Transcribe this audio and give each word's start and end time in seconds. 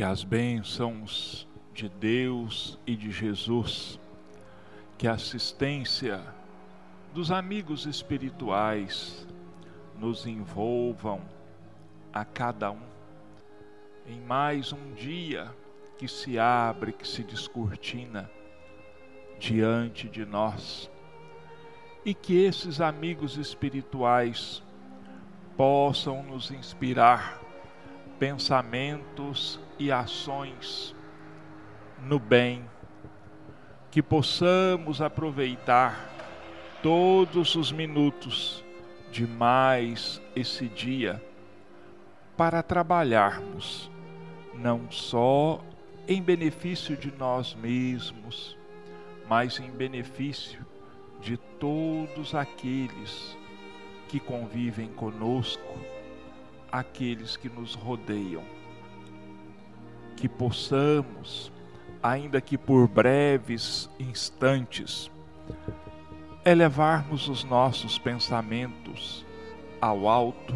Que 0.00 0.04
as 0.04 0.24
bênçãos 0.24 1.46
de 1.74 1.86
Deus 1.86 2.78
e 2.86 2.96
de 2.96 3.10
Jesus, 3.10 4.00
que 4.96 5.06
a 5.06 5.12
assistência 5.12 6.22
dos 7.12 7.30
amigos 7.30 7.84
espirituais 7.84 9.28
nos 9.98 10.24
envolvam 10.24 11.20
a 12.10 12.24
cada 12.24 12.70
um 12.70 12.80
em 14.06 14.18
mais 14.22 14.72
um 14.72 14.94
dia 14.94 15.54
que 15.98 16.08
se 16.08 16.38
abre, 16.38 16.94
que 16.94 17.06
se 17.06 17.22
descortina 17.22 18.30
diante 19.38 20.08
de 20.08 20.24
nós. 20.24 20.90
E 22.06 22.14
que 22.14 22.42
esses 22.42 22.80
amigos 22.80 23.36
espirituais 23.36 24.62
possam 25.58 26.22
nos 26.22 26.50
inspirar 26.50 27.38
pensamentos 28.18 29.60
e 29.80 29.90
ações 29.90 30.94
no 32.02 32.18
bem, 32.18 32.68
que 33.90 34.02
possamos 34.02 35.00
aproveitar 35.00 36.08
todos 36.82 37.56
os 37.56 37.72
minutos 37.72 38.62
de 39.10 39.26
mais 39.26 40.20
esse 40.36 40.68
dia 40.68 41.20
para 42.36 42.62
trabalharmos 42.62 43.90
não 44.54 44.90
só 44.90 45.64
em 46.06 46.22
benefício 46.22 46.94
de 46.94 47.10
nós 47.12 47.54
mesmos, 47.54 48.56
mas 49.26 49.58
em 49.58 49.70
benefício 49.70 50.64
de 51.22 51.38
todos 51.58 52.34
aqueles 52.34 53.36
que 54.08 54.20
convivem 54.20 54.88
conosco, 54.88 55.78
aqueles 56.70 57.36
que 57.36 57.48
nos 57.48 57.74
rodeiam. 57.74 58.59
Que 60.20 60.28
possamos, 60.28 61.50
ainda 62.02 62.40
que 62.40 62.58
por 62.58 62.86
breves 62.86 63.88
instantes, 63.98 65.10
elevarmos 66.44 67.26
os 67.28 67.42
nossos 67.42 67.98
pensamentos 67.98 69.24
ao 69.80 70.08
alto 70.08 70.54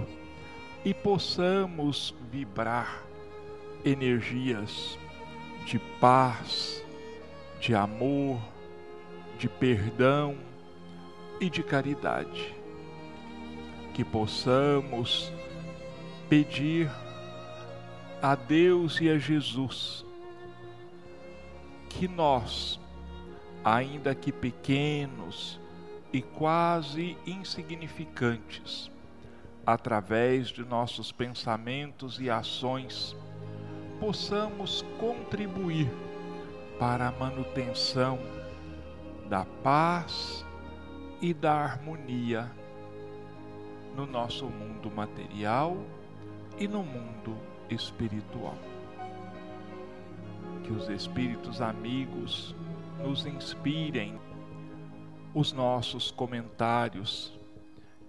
e 0.84 0.92
possamos 0.92 2.14
vibrar 2.30 3.02
energias 3.84 4.98
de 5.64 5.78
paz, 5.78 6.84
de 7.58 7.74
amor, 7.74 8.38
de 9.38 9.48
perdão 9.48 10.36
e 11.40 11.48
de 11.48 11.62
caridade. 11.62 12.54
Que 13.94 14.04
possamos 14.04 15.32
pedir 16.28 16.90
a 18.24 18.34
Deus 18.34 19.02
e 19.02 19.10
a 19.10 19.18
Jesus 19.18 20.02
que 21.90 22.08
nós, 22.08 22.80
ainda 23.62 24.14
que 24.14 24.32
pequenos 24.32 25.60
e 26.10 26.22
quase 26.22 27.18
insignificantes, 27.26 28.90
através 29.66 30.48
de 30.48 30.64
nossos 30.64 31.12
pensamentos 31.12 32.18
e 32.18 32.30
ações, 32.30 33.14
possamos 34.00 34.80
contribuir 34.98 35.92
para 36.78 37.08
a 37.08 37.12
manutenção 37.12 38.18
da 39.28 39.44
paz 39.62 40.46
e 41.20 41.34
da 41.34 41.52
harmonia 41.52 42.50
no 43.94 44.06
nosso 44.06 44.46
mundo 44.46 44.90
material 44.90 45.76
e 46.58 46.66
no 46.66 46.82
mundo 46.82 47.53
espiritual. 47.70 48.56
Que 50.62 50.72
os 50.72 50.88
espíritos 50.88 51.60
amigos 51.60 52.54
nos 53.02 53.26
inspirem 53.26 54.18
os 55.34 55.52
nossos 55.52 56.10
comentários, 56.10 57.38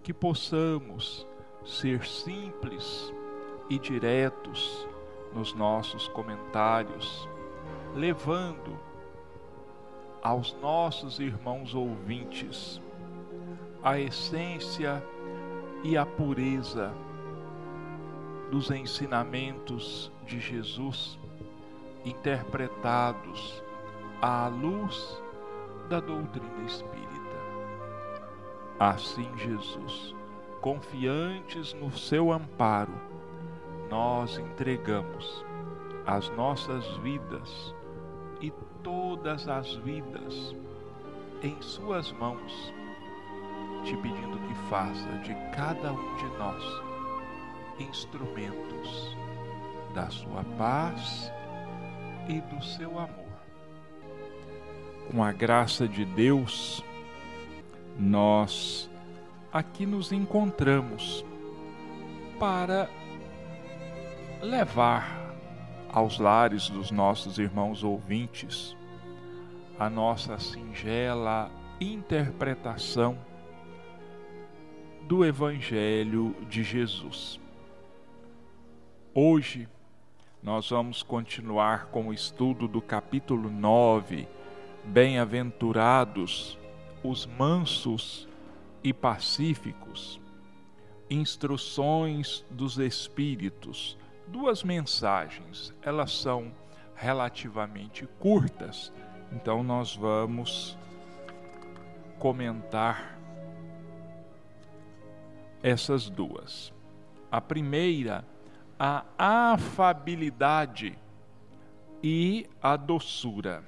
que 0.03 0.13
possamos 0.13 1.25
ser 1.66 2.05
simples 2.05 3.11
e 3.69 3.79
diretos 3.79 4.88
nos 5.33 5.53
nossos 5.53 6.07
comentários, 6.07 7.27
levando 7.95 8.79
aos 10.22 10.55
nossos 10.61 11.19
irmãos 11.19 11.75
ouvintes 11.75 12.81
a 13.83 13.99
essência 13.99 15.03
e 15.83 15.95
a 15.95 16.05
pureza 16.05 16.91
dos 18.55 18.71
ensinamentos 18.71 20.09
de 20.25 20.39
Jesus 20.39 21.19
interpretados 22.05 23.61
à 24.21 24.47
luz 24.47 25.21
da 25.89 25.99
doutrina 25.99 26.63
espírita. 26.66 27.35
Assim, 28.79 29.29
Jesus 29.35 30.16
confiantes 30.61 31.73
no 31.73 31.91
seu 31.91 32.31
amparo, 32.31 32.93
nós 33.89 34.38
entregamos 34.38 35.45
as 36.05 36.29
nossas 36.29 36.87
vidas 36.99 37.75
e 38.39 38.53
todas 38.81 39.49
as 39.49 39.75
vidas 39.75 40.55
em 41.43 41.61
Suas 41.61 42.09
mãos, 42.13 42.73
te 43.83 43.97
pedindo 43.97 44.39
que 44.47 44.55
faça 44.69 45.09
de 45.25 45.35
cada 45.53 45.91
um 45.91 46.16
de 46.16 46.37
nós 46.37 46.84
instrumentos 47.79 49.15
da 49.93 50.09
Sua 50.09 50.43
paz 50.57 51.31
e 52.27 52.41
do 52.41 52.63
seu 52.63 52.97
amor. 52.99 53.25
Com 55.11 55.23
a 55.23 55.31
graça 55.31 55.87
de 55.87 56.03
Deus, 56.03 56.83
nós 57.97 58.89
aqui 59.53 59.85
nos 59.85 60.11
encontramos 60.11 61.23
para 62.39 62.89
levar 64.41 65.33
aos 65.91 66.19
lares 66.19 66.69
dos 66.69 66.91
nossos 66.91 67.37
irmãos 67.37 67.83
ouvintes 67.83 68.75
a 69.79 69.89
nossa 69.89 70.37
singela 70.39 71.49
interpretação 71.79 73.17
do 75.07 75.23
Evangelho 75.23 76.35
de 76.49 76.63
Jesus. 76.63 77.39
Hoje 79.17 79.65
nós 80.43 80.69
vamos 80.71 81.01
continuar 81.01 81.85
com 81.85 82.09
o 82.09 82.13
estudo 82.13 82.67
do 82.67 82.81
capítulo 82.81 83.49
9, 83.49 84.27
Bem-aventurados 84.83 86.59
os 87.01 87.25
mansos 87.25 88.27
e 88.83 88.91
pacíficos, 88.91 90.19
instruções 91.09 92.43
dos 92.51 92.77
Espíritos, 92.77 93.97
duas 94.27 94.65
mensagens, 94.65 95.73
elas 95.81 96.11
são 96.11 96.51
relativamente 96.93 98.05
curtas, 98.19 98.91
então 99.31 99.63
nós 99.63 99.95
vamos 99.95 100.77
comentar 102.19 103.17
essas 105.63 106.09
duas. 106.09 106.73
A 107.31 107.39
primeira, 107.39 108.25
a 108.79 109.03
afabilidade 109.17 110.97
e 112.03 112.45
a 112.61 112.75
doçura. 112.75 113.63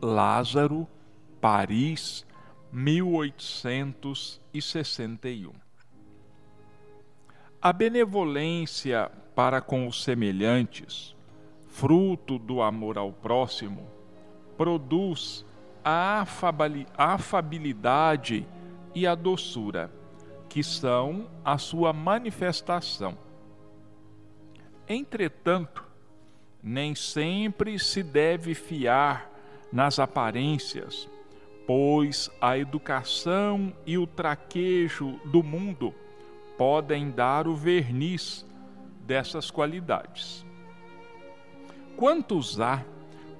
Lázaro, 0.00 0.86
Paris, 1.40 2.24
1861. 2.70 5.52
A 7.60 7.72
benevolência 7.72 9.10
para 9.34 9.60
com 9.62 9.88
os 9.88 10.04
semelhantes, 10.04 11.16
fruto 11.66 12.38
do 12.38 12.60
amor 12.60 12.98
ao 12.98 13.12
próximo, 13.12 13.88
produz 14.56 15.44
a 15.84 16.24
afabilidade 16.96 18.46
e 18.94 19.06
a 19.06 19.14
doçura, 19.14 19.92
que 20.48 20.62
são 20.62 21.28
a 21.44 21.58
sua 21.58 21.92
manifestação. 21.92 23.18
Entretanto, 24.88 25.84
nem 26.62 26.94
sempre 26.94 27.78
se 27.78 28.02
deve 28.02 28.54
fiar 28.54 29.30
nas 29.72 29.98
aparências 29.98 31.08
pois 31.66 32.30
a 32.40 32.58
educação 32.58 33.72
e 33.86 33.96
o 33.96 34.06
traquejo 34.06 35.18
do 35.24 35.42
mundo 35.42 35.94
podem 36.58 37.10
dar 37.10 37.48
o 37.48 37.54
verniz 37.54 38.46
dessas 39.00 39.50
qualidades. 39.50 40.44
Quantos 41.96 42.60
há 42.60 42.84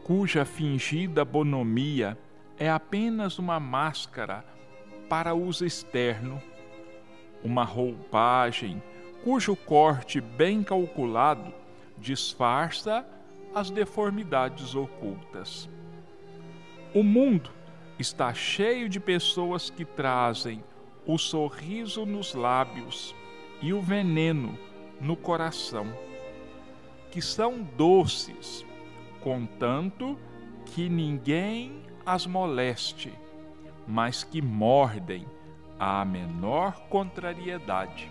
cuja 0.04 0.44
fingida 0.44 1.24
bonomia 1.24 2.18
é 2.58 2.70
apenas 2.70 3.38
uma 3.38 3.60
máscara 3.60 4.44
para 5.08 5.34
uso 5.34 5.64
externo, 5.64 6.42
uma 7.42 7.64
roupagem 7.64 8.82
cujo 9.24 9.56
corte 9.56 10.20
bem 10.20 10.62
calculado 10.62 11.50
disfarça 11.96 13.06
as 13.54 13.70
deformidades 13.70 14.74
ocultas. 14.74 15.66
O 16.94 17.02
mundo 17.02 17.50
está 17.98 18.34
cheio 18.34 18.86
de 18.86 19.00
pessoas 19.00 19.70
que 19.70 19.82
trazem 19.82 20.62
o 21.06 21.16
sorriso 21.16 22.04
nos 22.04 22.34
lábios 22.34 23.14
e 23.62 23.72
o 23.72 23.80
veneno 23.80 24.58
no 25.00 25.16
coração, 25.16 25.86
que 27.10 27.22
são 27.22 27.62
doces, 27.62 28.62
contanto 29.22 30.18
que 30.66 30.86
ninguém 30.86 31.82
as 32.04 32.26
moleste, 32.26 33.10
mas 33.88 34.22
que 34.22 34.42
mordem 34.42 35.24
à 35.80 36.04
menor 36.04 36.74
contrariedade, 36.90 38.10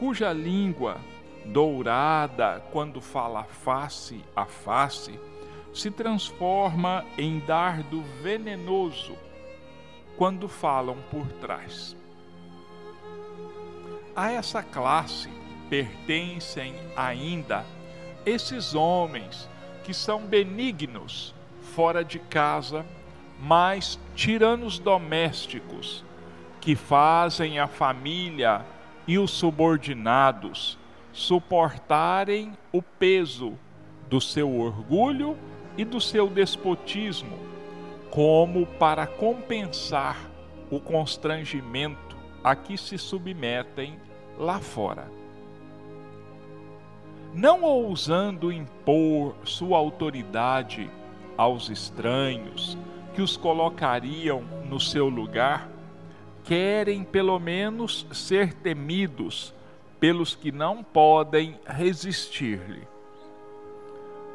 cuja 0.00 0.32
língua 0.32 0.96
dourada, 1.44 2.64
quando 2.72 3.02
fala 3.02 3.44
face 3.44 4.24
a 4.34 4.46
face, 4.46 5.20
se 5.74 5.90
transforma 5.90 7.04
em 7.18 7.38
dardo 7.40 8.00
venenoso 8.22 9.14
quando 10.16 10.48
falam 10.48 10.96
por 11.10 11.26
trás. 11.32 11.94
A 14.16 14.32
essa 14.32 14.62
classe 14.62 15.28
pertencem 15.68 16.74
ainda 16.96 17.66
esses 18.24 18.74
homens 18.74 19.50
que 19.84 19.92
são 19.92 20.22
benignos 20.22 21.34
fora 21.74 22.02
de 22.02 22.18
casa, 22.18 22.86
mas 23.38 24.00
tiranos 24.14 24.78
domésticos 24.78 26.02
que 26.58 26.74
fazem 26.74 27.58
a 27.58 27.66
família 27.66 28.64
e 29.10 29.18
os 29.18 29.32
subordinados 29.32 30.78
suportarem 31.12 32.52
o 32.72 32.80
peso 32.80 33.58
do 34.08 34.20
seu 34.20 34.56
orgulho 34.60 35.36
e 35.76 35.84
do 35.84 36.00
seu 36.00 36.28
despotismo, 36.28 37.36
como 38.08 38.64
para 38.64 39.08
compensar 39.08 40.16
o 40.70 40.78
constrangimento 40.78 42.16
a 42.44 42.54
que 42.54 42.78
se 42.78 42.96
submetem 42.96 43.98
lá 44.38 44.60
fora. 44.60 45.10
Não 47.34 47.64
ousando 47.64 48.52
impor 48.52 49.34
sua 49.42 49.76
autoridade 49.76 50.88
aos 51.36 51.68
estranhos 51.68 52.78
que 53.12 53.20
os 53.20 53.36
colocariam 53.36 54.44
no 54.68 54.78
seu 54.78 55.08
lugar, 55.08 55.68
querem 56.50 57.04
pelo 57.04 57.38
menos 57.38 58.04
ser 58.10 58.52
temidos 58.52 59.54
pelos 60.00 60.34
que 60.34 60.50
não 60.50 60.82
podem 60.82 61.56
resistir-lhe. 61.64 62.82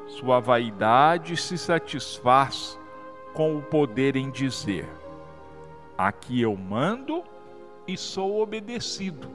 Sua 0.07 0.39
vaidade 0.39 1.35
se 1.35 1.57
satisfaz 1.57 2.79
com 3.33 3.57
o 3.57 3.61
poder 3.61 4.15
em 4.15 4.31
dizer: 4.31 4.87
Aqui 5.97 6.39
eu 6.39 6.55
mando 6.55 7.21
e 7.85 7.97
sou 7.97 8.41
obedecido, 8.41 9.27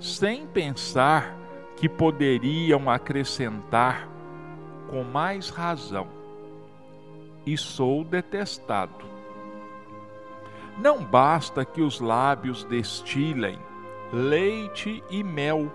sem 0.00 0.46
pensar 0.46 1.36
que 1.76 1.90
poderiam 1.90 2.88
acrescentar 2.88 4.08
com 4.88 5.04
mais 5.04 5.50
razão: 5.50 6.08
E 7.44 7.54
sou 7.54 8.02
detestado. 8.02 9.15
Não 10.78 11.02
basta 11.04 11.64
que 11.64 11.80
os 11.80 12.00
lábios 12.00 12.64
destilem 12.64 13.58
leite 14.12 15.02
e 15.10 15.24
mel 15.24 15.72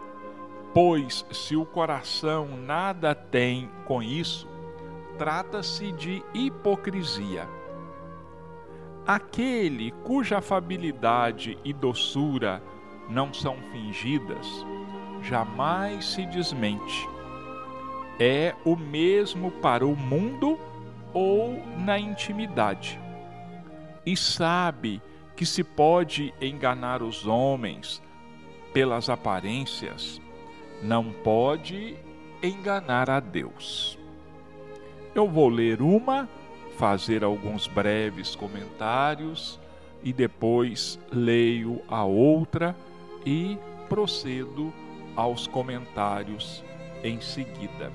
Pois 0.74 1.26
se 1.32 1.58
o 1.58 1.66
coração 1.66 2.48
nada 2.48 3.14
tem 3.14 3.70
com 3.86 4.02
isso, 4.02 4.48
trata-se 5.18 5.92
de 5.92 6.24
hipocrisia. 6.34 7.46
Aquele 9.06 9.92
cuja 10.04 10.38
afabilidade 10.38 11.58
e 11.66 11.74
doçura 11.74 12.64
não 13.10 13.34
são 13.34 13.58
fingidas, 13.74 14.66
jamais 15.22 16.06
se 16.06 16.26
desmente. 16.26 17.10
É 18.18 18.56
o 18.64 18.78
mesmo 18.78 19.52
para 19.52 19.86
o 19.86 19.94
mundo 19.94 20.58
ou 21.14 21.62
na 21.80 22.00
intimidade. 22.00 22.98
E 24.06 24.16
sabe 24.18 25.02
que 25.36 25.46
se 25.46 25.64
pode 25.64 26.34
enganar 26.42 27.02
os 27.02 27.26
homens 27.26 28.02
pelas 28.74 29.10
aparências 29.10 30.22
não 30.82 31.12
pode 31.12 31.96
enganar 32.42 33.10
a 33.10 33.20
Deus. 33.20 33.98
Eu 35.14 35.28
vou 35.28 35.50
ler 35.50 35.82
uma, 35.82 36.28
fazer 36.78 37.24
alguns 37.24 37.68
breves 37.68 38.36
comentários 38.36 39.60
e 40.04 40.12
depois 40.12 41.00
leio 41.12 41.82
a 41.88 42.04
outra 42.04 42.76
e 43.26 43.58
procedo 43.88 44.74
aos 45.16 45.46
comentários 45.46 46.64
em 47.04 47.20
seguida. 47.22 47.92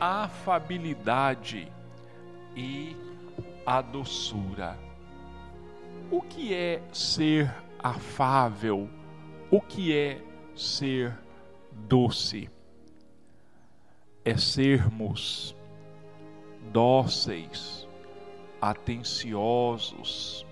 A 0.00 0.24
afabilidade 0.24 1.70
e 2.56 2.96
a 3.64 3.80
doçura. 3.80 4.78
O 6.10 6.20
que 6.20 6.52
é 6.52 6.82
ser 6.92 7.54
afável? 7.78 8.88
O 9.50 9.60
que 9.60 9.96
é 9.96 10.20
ser 10.54 11.18
doce 11.72 12.50
é 14.24 14.36
sermos 14.36 15.56
dóceis, 16.72 17.88
atenciosos, 18.60 20.46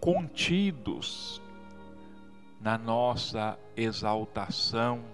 contidos 0.00 1.40
na 2.60 2.76
nossa 2.76 3.58
exaltação, 3.76 5.04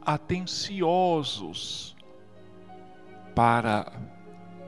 atenciosos 0.00 1.94
para 3.34 3.92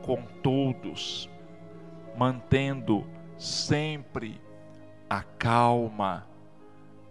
com 0.02 0.22
todos, 0.42 1.28
mantendo 2.16 3.06
sempre 3.38 4.40
a 5.08 5.22
calma 5.22 6.26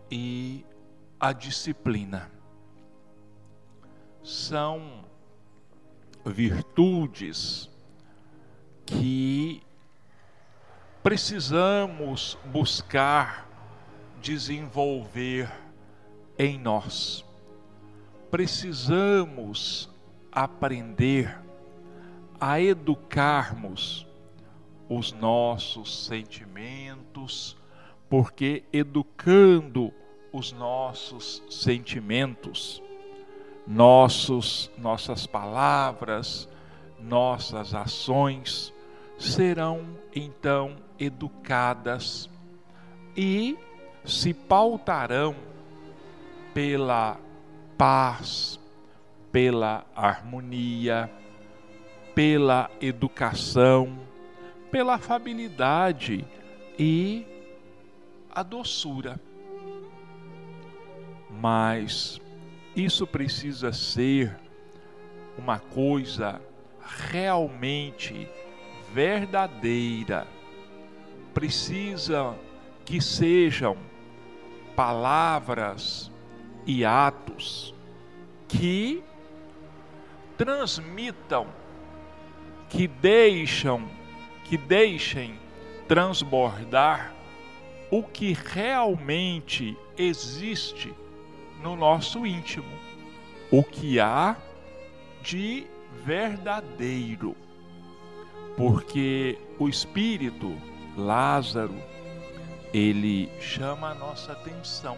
e 0.09 0.65
a 1.19 1.31
disciplina. 1.31 2.31
São 4.23 5.05
virtudes 6.25 7.69
que 8.85 9.61
precisamos 11.03 12.37
buscar 12.45 13.47
desenvolver 14.21 15.51
em 16.37 16.57
nós. 16.57 17.23
Precisamos 18.31 19.89
aprender 20.31 21.44
a 22.47 22.61
educarmos 22.61 24.05
os 24.87 25.11
nossos 25.11 26.05
sentimentos, 26.05 27.57
porque 28.07 28.63
educando 28.71 29.91
os 30.31 30.51
nossos 30.51 31.41
sentimentos, 31.49 32.83
nossos 33.65 34.69
nossas 34.77 35.25
palavras, 35.25 36.47
nossas 36.99 37.73
ações 37.73 38.71
serão 39.17 39.97
então 40.15 40.75
educadas 40.99 42.29
e 43.17 43.57
se 44.05 44.35
pautarão 44.35 45.35
pela 46.53 47.17
paz, 47.75 48.59
pela 49.31 49.83
harmonia, 49.95 51.09
pela 52.15 52.71
educação, 52.81 53.99
pela 54.71 54.95
afabilidade 54.95 56.25
e 56.79 57.25
a 58.31 58.41
doçura. 58.41 59.19
Mas 61.29 62.19
isso 62.75 63.05
precisa 63.05 63.71
ser 63.73 64.35
uma 65.37 65.59
coisa 65.59 66.41
realmente 66.81 68.27
verdadeira. 68.93 70.25
Precisa 71.33 72.33
que 72.85 73.01
sejam 73.01 73.77
palavras 74.75 76.11
e 76.65 76.85
atos 76.85 77.73
que 78.47 79.03
transmitam, 80.37 81.47
que 82.69 82.87
deixam, 82.87 83.87
que 84.43 84.57
deixem 84.57 85.39
transbordar 85.87 87.13
o 87.91 88.03
que 88.03 88.33
realmente 88.33 89.77
existe 89.97 90.93
no 91.61 91.75
nosso 91.75 92.25
íntimo, 92.25 92.67
o 93.51 93.63
que 93.63 93.99
há 93.99 94.35
de 95.21 95.67
verdadeiro. 96.03 97.35
Porque 98.57 99.37
o 99.59 99.67
espírito 99.67 100.55
Lázaro, 100.97 101.75
ele 102.73 103.29
chama 103.41 103.91
a 103.91 103.95
nossa 103.95 104.31
atenção. 104.31 104.97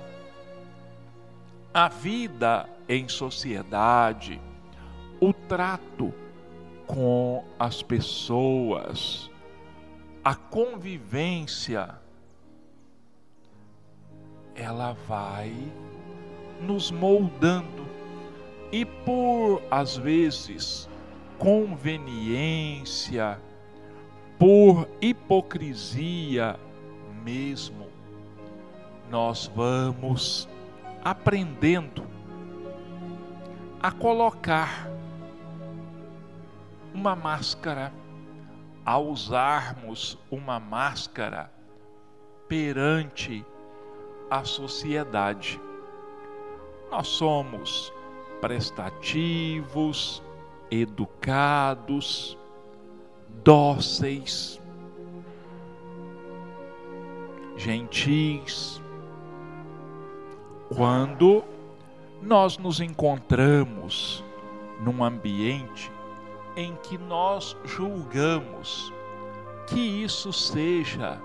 A 1.73 1.87
vida 1.87 2.69
em 2.87 3.07
sociedade, 3.07 4.39
o 5.19 5.33
trato 5.33 6.13
com 6.87 7.43
as 7.59 7.83
pessoas, 7.83 9.29
a 10.23 10.33
convivência, 10.33 11.93
ela 14.55 14.93
vai 15.07 15.53
nos 16.61 16.89
moldando. 16.89 17.85
E 18.71 18.85
por 18.85 19.61
às 19.69 19.97
vezes 19.97 20.89
conveniência, 21.37 23.39
por 24.39 24.87
hipocrisia 24.99 26.59
mesmo, 27.23 27.85
nós 29.09 29.49
vamos 29.55 30.49
aprendendo 31.03 32.03
a 33.81 33.91
colocar 33.91 34.96
uma 36.97 37.15
máscara, 37.15 37.93
a 38.83 38.97
usarmos 38.97 40.17
uma 40.31 40.59
máscara 40.59 41.51
perante 42.47 43.45
a 44.31 44.43
sociedade. 44.43 45.61
Nós 46.89 47.07
somos 47.07 47.93
prestativos, 48.41 50.23
educados, 50.71 52.35
dóceis, 53.43 54.59
gentis. 57.57 58.81
Quando 60.75 61.43
nós 62.23 62.57
nos 62.57 62.79
encontramos 62.79 64.23
num 64.79 65.03
ambiente 65.03 65.91
em 66.57 66.75
que 66.77 66.97
nós 66.97 67.55
julgamos 67.63 68.91
que 69.67 69.79
isso 69.79 70.33
seja 70.33 71.21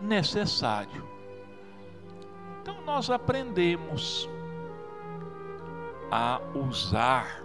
necessário. 0.00 1.04
Então 2.62 2.76
nós 2.86 3.10
aprendemos 3.10 4.30
a 6.12 6.40
usar 6.54 7.42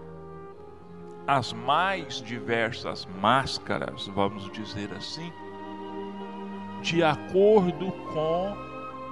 as 1.25 1.53
mais 1.53 2.22
diversas 2.22 3.08
máscaras, 3.20 4.05
vamos 4.08 4.51
dizer 4.51 4.93
assim, 4.93 5.34
de 6.84 7.03
acordo 7.03 7.91
com 8.13 8.55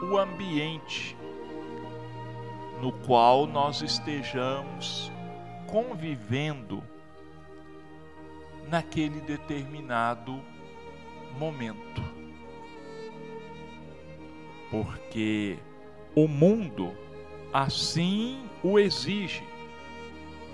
o 0.05 0.17
ambiente 0.17 1.17
no 2.79 2.91
qual 2.91 3.47
nós 3.47 3.81
estejamos 3.81 5.11
convivendo 5.67 6.83
naquele 8.69 9.19
determinado 9.21 10.39
momento. 11.37 12.03
Porque 14.69 15.57
o 16.15 16.27
mundo 16.27 16.93
assim 17.51 18.43
o 18.61 18.77
exige, 18.77 19.43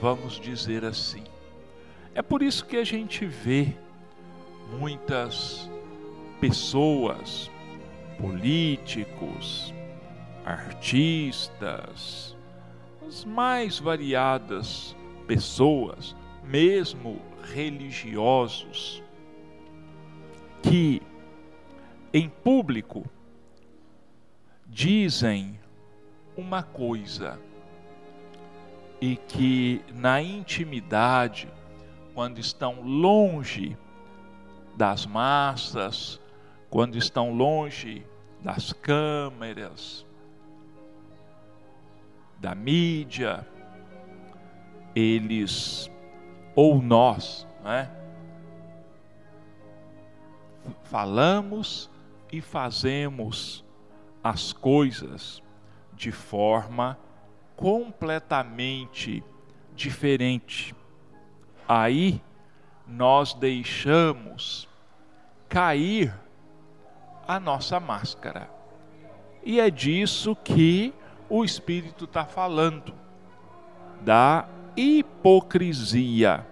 vamos 0.01 0.39
dizer 0.39 0.85
assim. 0.85 1.23
É 2.13 2.21
por 2.21 2.41
isso 2.41 2.65
que 2.65 2.77
a 2.77 2.83
gente 2.83 3.25
vê 3.25 3.75
muitas 4.79 5.69
pessoas, 6.39 7.51
políticos, 8.17 9.73
artistas, 10.45 12.35
as 13.05 13.25
mais 13.25 13.79
variadas 13.79 14.95
pessoas, 15.27 16.15
mesmo 16.43 17.21
religiosos, 17.53 19.03
que 20.61 21.01
em 22.13 22.29
público 22.29 23.05
dizem 24.67 25.59
uma 26.35 26.63
coisa 26.63 27.39
e 28.99 29.15
que 29.15 29.81
na 29.93 30.21
intimidade, 30.21 31.47
quando 32.13 32.39
estão 32.39 32.81
longe 32.81 33.77
das 34.75 35.05
massas, 35.05 36.19
quando 36.69 36.97
estão 36.97 37.33
longe 37.33 38.05
das 38.41 38.73
câmeras, 38.73 40.05
da 42.39 42.53
mídia, 42.53 43.47
eles 44.95 45.89
ou 46.55 46.81
nós, 46.81 47.45
né, 47.63 47.91
falamos 50.83 51.89
e 52.31 52.41
fazemos 52.41 53.63
as 54.23 54.53
coisas 54.53 55.43
de 55.93 56.11
forma 56.11 56.97
completamente 57.55 59.23
diferente. 59.75 60.75
Aí 61.67 62.21
nós 62.87 63.33
deixamos 63.33 64.67
cair 65.49 66.13
a 67.27 67.39
nossa 67.39 67.79
máscara. 67.79 68.49
E 69.43 69.59
é 69.59 69.69
disso 69.69 70.35
que 70.35 70.93
o 71.29 71.43
Espírito 71.43 72.05
está 72.05 72.25
falando, 72.25 72.93
da 74.01 74.47
hipocrisia 74.75 76.45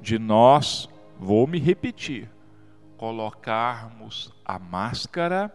de 0.00 0.18
nós, 0.18 0.88
vou 1.18 1.46
me 1.46 1.58
repetir, 1.58 2.30
colocarmos 2.96 4.32
a 4.44 4.58
máscara 4.58 5.54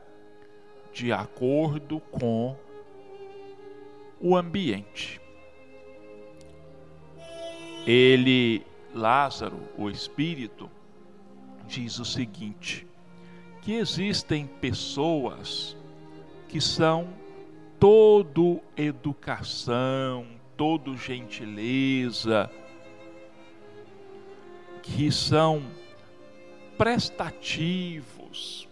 de 0.91 1.11
acordo 1.11 1.99
com 2.11 2.55
o 4.19 4.35
ambiente. 4.35 5.21
Ele, 7.85 8.65
Lázaro, 8.93 9.59
o 9.77 9.89
espírito, 9.89 10.69
diz 11.67 11.99
o 11.99 12.05
seguinte: 12.05 12.85
que 13.61 13.73
existem 13.73 14.47
pessoas 14.47 15.77
que 16.47 16.59
são 16.59 17.07
todo 17.79 18.59
educação, 18.75 20.38
todo 20.59 20.97
gentileza, 20.97 22.51
que 24.83 25.09
são 25.09 25.63
prestativos, 26.77 28.67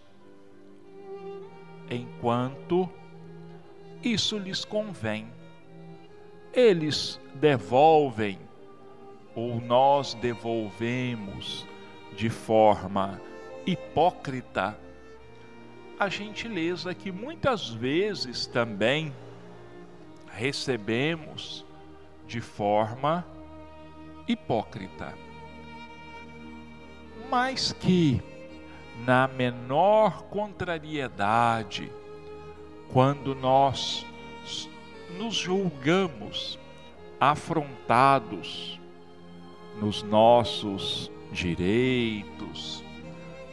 enquanto 1.90 2.86
isso 4.02 4.36
lhes 4.36 4.66
convém. 4.66 5.32
Eles 6.52 7.18
devolvem 7.36 8.38
ou 9.34 9.58
nós 9.58 10.12
devolvemos 10.12 11.66
de 12.14 12.28
forma 12.28 13.18
hipócrita 13.64 14.78
a 15.98 16.10
gentileza 16.10 16.92
que 16.94 17.10
muitas 17.10 17.70
vezes 17.70 18.46
também 18.46 19.10
recebemos 20.30 21.66
de 22.28 22.40
forma 22.42 23.26
hipócrita. 24.28 25.14
Mas 27.30 27.72
que, 27.72 28.22
na 29.04 29.26
menor 29.26 30.24
contrariedade, 30.24 31.90
quando 32.92 33.34
nós 33.34 34.06
nos 35.16 35.34
julgamos 35.34 36.58
afrontados 37.18 38.78
nos 39.80 40.02
nossos 40.02 41.10
direitos, 41.32 42.84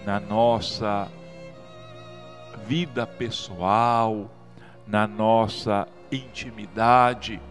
na 0.06 0.20
nossa 0.20 1.10
vida 2.68 3.08
pessoal, 3.08 4.30
na 4.86 5.08
nossa 5.08 5.88
intimidade, 6.12 7.42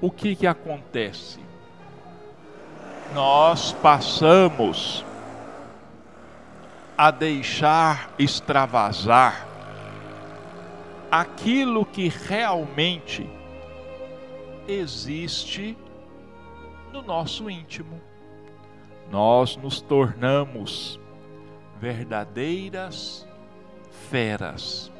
o 0.00 0.10
que 0.10 0.36
que 0.36 0.46
acontece? 0.46 1.40
Nós 3.14 3.72
passamos 3.72 5.04
a 6.96 7.10
deixar 7.10 8.10
extravasar 8.18 9.46
aquilo 11.10 11.86
que 11.86 12.08
realmente 12.08 13.28
existe 14.66 15.76
no 16.92 17.02
nosso 17.02 17.48
íntimo. 17.48 18.00
Nós 19.10 19.56
nos 19.56 19.80
tornamos 19.80 21.00
verdadeiras 21.80 23.26
feras. 24.10 24.92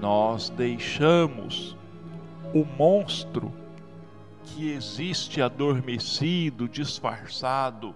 Nós 0.00 0.50
deixamos 0.50 1.76
o 2.54 2.64
monstro 2.64 3.52
que 4.42 4.72
existe 4.72 5.40
adormecido, 5.40 6.68
disfarçado 6.68 7.94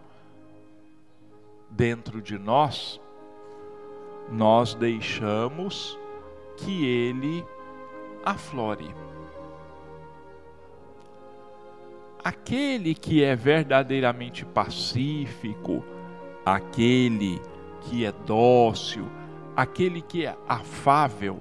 dentro 1.71 2.23
de 2.23 2.39
nós, 2.39 3.01
nós 4.31 4.75
deixamos 4.75 5.99
que 6.57 6.87
ele 6.87 7.45
aflore. 8.25 8.95
Aquele 12.23 12.95
que 12.95 13.23
é 13.23 13.37
verdadeiramente 13.37 14.47
pacífico, 14.47 15.85
aquele 16.47 17.41
que 17.83 18.07
é 18.07 18.13
dócil, 18.13 19.07
aquele 19.55 20.01
que 20.01 20.25
é 20.25 20.37
afável, 20.49 21.39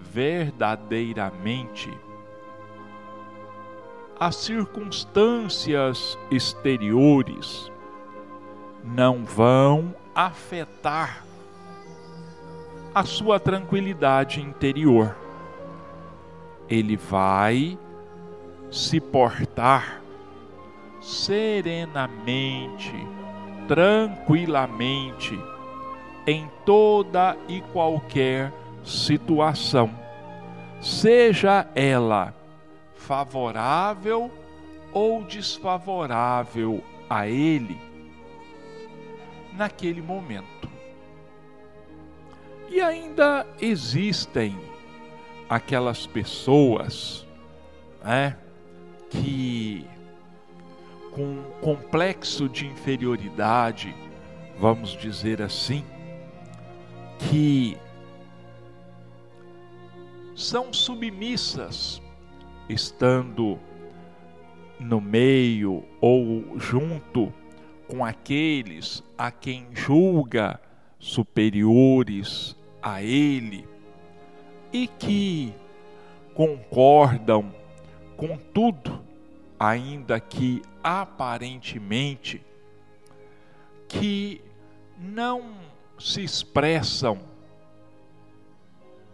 verdadeiramente, 0.00 1.90
as 4.18 4.36
circunstâncias 4.36 6.18
exteriores 6.30 7.72
não 8.84 9.24
vão 9.24 9.94
afetar 10.14 11.24
a 12.94 13.04
sua 13.04 13.40
tranquilidade 13.40 14.40
interior. 14.40 15.16
Ele 16.68 16.96
vai 16.96 17.78
se 18.70 19.00
portar 19.00 20.02
serenamente, 21.00 22.92
tranquilamente, 23.66 25.38
em 26.26 26.50
toda 26.64 27.36
e 27.48 27.60
qualquer 27.72 28.52
situação, 28.84 29.90
seja 30.80 31.66
ela 31.74 32.34
favorável 32.94 34.30
ou 34.92 35.22
desfavorável 35.24 36.82
a 37.08 37.26
ele 37.26 37.80
naquele 39.52 40.00
momento. 40.00 40.68
E 42.68 42.80
ainda 42.80 43.46
existem 43.60 44.56
aquelas 45.48 46.06
pessoas, 46.06 47.26
né, 48.04 48.36
que 49.10 49.84
com 51.10 51.42
complexo 51.60 52.48
de 52.48 52.66
inferioridade, 52.66 53.94
vamos 54.58 54.90
dizer 54.90 55.42
assim, 55.42 55.84
que 57.18 57.76
são 60.40 60.72
submissas 60.72 62.00
estando 62.66 63.58
no 64.78 64.98
meio 64.98 65.84
ou 66.00 66.58
junto 66.58 67.32
com 67.86 68.02
aqueles 68.02 69.04
a 69.18 69.30
quem 69.30 69.66
julga 69.74 70.58
superiores 70.98 72.56
a 72.82 73.02
ele 73.02 73.68
e 74.72 74.86
que 74.86 75.52
concordam 76.34 77.54
com 78.16 78.38
tudo, 78.38 78.98
ainda 79.58 80.18
que 80.18 80.62
aparentemente 80.82 82.42
que 83.86 84.40
não 84.98 85.52
se 85.98 86.22
expressam 86.22 87.29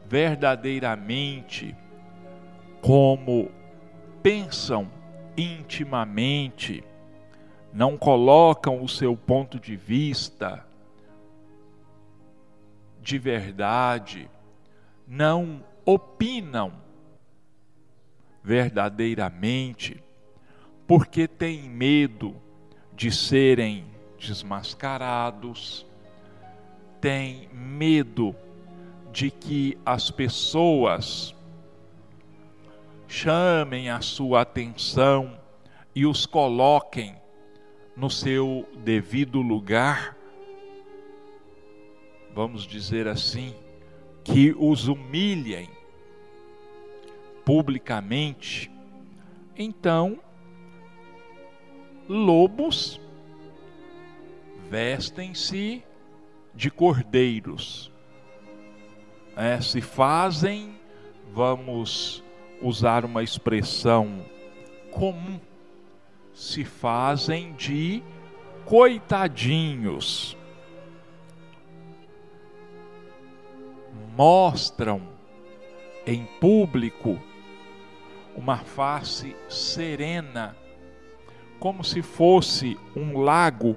verdadeiramente 0.09 1.75
como 2.81 3.51
pensam 4.23 4.91
intimamente, 5.37 6.83
não 7.73 7.97
colocam 7.97 8.83
o 8.83 8.89
seu 8.89 9.17
ponto 9.17 9.59
de 9.59 9.77
vista 9.77 10.65
de 13.01 13.19
verdade, 13.19 14.29
não 15.07 15.63
opinam 15.85 16.73
verdadeiramente, 18.43 20.03
porque 20.87 21.29
têm 21.29 21.69
medo 21.69 22.35
de 22.93 23.13
serem 23.13 23.87
desmascarados, 24.19 25.87
têm 27.01 27.49
medo 27.53 28.35
de 29.17 29.31
que 29.31 29.79
as 29.85 30.11
pessoas 30.11 31.35
chamem 33.09 33.89
a 33.89 34.01
sua 34.01 34.43
atenção 34.43 35.39
e 35.95 36.05
os 36.05 36.27
coloquem 36.27 37.17
no 37.97 38.11
seu 38.11 38.69
devido 38.85 39.41
lugar 39.41 40.17
vamos 42.37 42.67
dizer 42.67 43.09
assim, 43.09 43.55
que 44.23 44.55
os 44.59 44.89
humilhem 44.89 45.71
publicamente, 47.47 48.71
então 49.57 50.21
lobos 52.07 53.01
vestem-se 54.69 55.83
de 56.55 56.71
cordeiros, 56.71 57.91
é, 59.37 59.61
se 59.61 59.83
fazem, 59.83 60.75
vamos 61.33 62.25
usar 62.63 63.05
uma 63.05 63.23
expressão 63.23 64.25
comum, 64.91 65.39
se 66.33 66.65
fazem 66.65 67.53
de 67.53 68.03
coitadinhos. 68.65 70.37
Mostram 74.17 75.03
em 76.07 76.25
público 76.41 77.21
uma 78.35 78.57
face 78.57 79.37
serena, 79.51 80.57
como 81.59 81.85
se 81.85 82.01
fosse 82.01 82.79
um 82.97 83.19
lago 83.19 83.77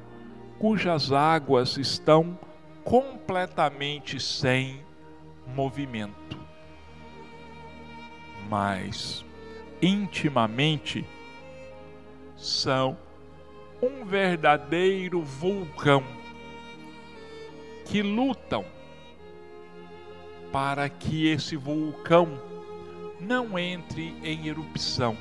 cujas 0.58 1.12
águas 1.12 1.78
estão 1.78 2.38
completamente 2.84 4.19
sem 4.19 4.88
movimento. 5.56 6.38
Mas 8.50 9.26
intimamente 9.82 11.06
são 12.36 12.98
um 13.82 14.06
verdadeiro 14.06 15.22
vulcão 15.22 16.04
que 17.86 18.02
lutam 18.02 18.66
para 20.52 20.90
que 20.90 21.28
esse 21.28 21.56
vulcão 21.56 22.28
não 23.20 23.60
entre 23.60 24.16
em 24.24 24.48
erupção, 24.48 25.18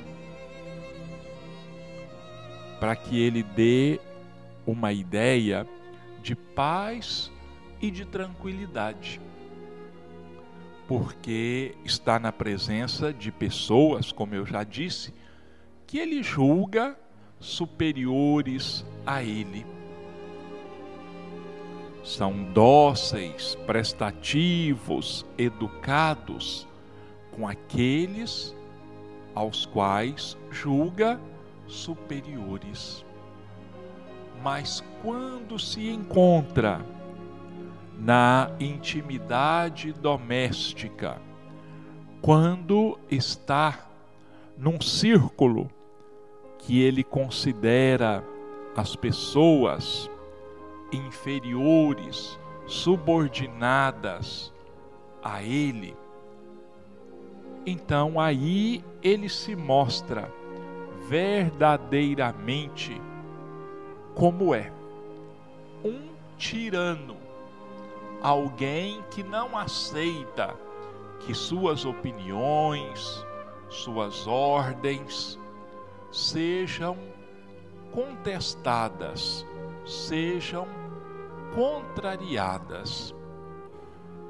para 2.79 2.95
que 2.95 3.19
ele 3.19 3.43
dê 3.43 3.99
uma 4.65 4.93
ideia 4.93 5.67
de 6.21 6.35
paz 6.35 7.31
e 7.81 7.91
de 7.91 8.05
tranquilidade. 8.05 9.21
Porque 10.89 11.77
está 11.85 12.19
na 12.19 12.33
presença 12.33 13.13
de 13.13 13.31
pessoas, 13.31 14.11
como 14.11 14.35
eu 14.35 14.45
já 14.45 14.65
disse, 14.65 15.13
que 15.87 15.99
ele 15.99 16.21
julga 16.21 16.99
superiores 17.39 18.83
a 19.05 19.23
ele 19.23 19.65
são 22.03 22.43
dóceis, 22.53 23.55
prestativos, 23.67 25.23
educados 25.37 26.67
com 27.31 27.47
aqueles 27.47 28.55
aos 29.35 29.67
quais 29.67 30.35
julga 30.49 31.21
superiores. 31.67 33.05
Mas 34.41 34.83
quando 35.03 35.59
se 35.59 35.87
encontra 35.87 36.83
na 37.99 38.51
intimidade 38.59 39.91
doméstica, 39.91 41.21
quando 42.21 42.97
está 43.11 43.87
num 44.57 44.79
círculo 44.79 45.69
que 46.57 46.81
ele 46.81 47.03
considera 47.03 48.23
as 48.75 48.95
pessoas 48.95 50.09
inferiores, 50.91 52.39
subordinadas 52.65 54.53
a 55.21 55.43
Ele, 55.43 55.95
então 57.65 58.19
aí 58.19 58.83
ele 59.03 59.29
se 59.29 59.55
mostra 59.55 60.31
verdadeiramente 61.07 62.99
como 64.15 64.53
é. 64.53 64.71
Um 65.83 66.09
tirano, 66.37 67.17
alguém 68.21 69.03
que 69.09 69.23
não 69.23 69.57
aceita 69.57 70.55
que 71.19 71.33
suas 71.33 71.85
opiniões, 71.85 73.25
suas 73.69 74.27
ordens 74.27 75.39
sejam 76.11 76.97
contestadas, 77.91 79.45
sejam 79.85 80.67
contrariadas. 81.53 83.13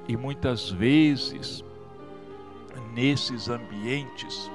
E 0.07 0.17
muitas 0.17 0.69
vezes, 0.69 1.63
nesses 2.93 3.49
ambientes, 3.49 4.49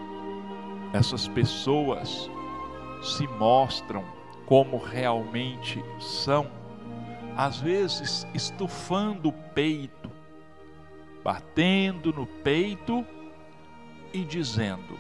essas 0.92 1.29
pessoas 1.29 2.31
se 3.03 3.27
mostram 3.29 4.05
como 4.47 4.77
realmente 4.77 5.85
são, 5.99 6.51
às 7.37 7.61
vezes 7.61 8.27
estufando 8.33 9.29
o 9.29 9.33
peito, 9.33 10.11
batendo 11.23 12.12
no 12.12 12.27
peito 12.27 13.05
e 14.12 14.25
dizendo: 14.25 14.99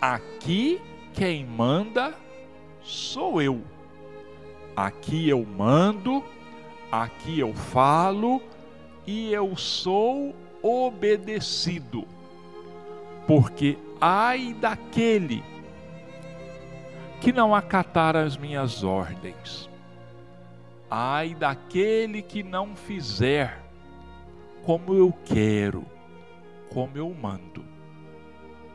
Aqui 0.00 0.80
quem 1.12 1.46
manda 1.46 2.14
sou 2.82 3.40
eu. 3.40 3.62
Aqui 4.74 5.28
eu 5.28 5.44
mando, 5.44 6.24
aqui 6.90 7.38
eu 7.38 7.52
falo 7.54 8.42
e 9.06 9.32
eu 9.32 9.56
sou 9.56 10.34
obedecido. 10.62 12.06
Porque 13.26 13.78
ai 14.00 14.54
daquele 14.54 15.44
que 17.20 17.32
não 17.32 17.54
acatar 17.54 18.16
as 18.16 18.36
minhas 18.36 18.82
ordens. 18.82 19.70
Ai 20.94 21.34
daquele 21.34 22.20
que 22.20 22.42
não 22.42 22.76
fizer 22.76 23.64
como 24.62 24.92
eu 24.92 25.10
quero, 25.24 25.86
como 26.68 26.98
eu 26.98 27.08
mando. 27.14 27.64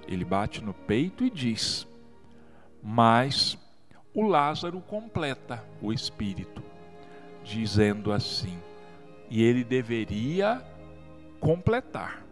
Ele 0.07 0.25
bate 0.25 0.63
no 0.63 0.73
peito 0.73 1.23
e 1.23 1.29
diz: 1.29 1.87
Mas 2.81 3.55
o 4.15 4.23
Lázaro 4.23 4.81
completa 4.81 5.63
o 5.79 5.93
espírito, 5.93 6.63
dizendo 7.43 8.11
assim: 8.11 8.57
E 9.29 9.43
ele 9.43 9.63
deveria 9.63 10.65
completar: 11.39 12.25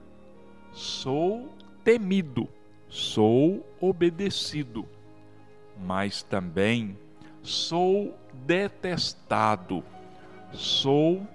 Sou 0.71 1.53
temido, 1.83 2.49
sou 2.89 3.63
obedecido, 3.79 4.83
mas 5.77 6.23
também 6.23 6.97
sou 7.43 8.17
detestado, 8.45 9.83
sou 10.53 11.27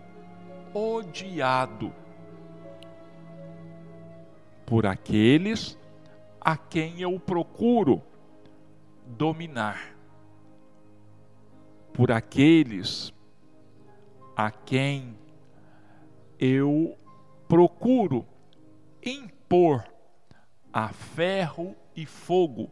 odiado 0.72 1.92
por 4.64 4.86
aqueles 4.86 5.76
a 6.40 6.56
quem 6.56 7.00
eu 7.00 7.18
procuro 7.18 8.00
dominar, 9.04 9.96
por 11.92 12.12
aqueles 12.12 13.12
a 14.36 14.50
quem 14.50 15.18
eu 16.38 16.96
procuro 17.48 18.24
impor 19.04 19.84
a 20.72 20.88
ferro 20.88 21.74
e 21.96 22.06
fogo 22.06 22.70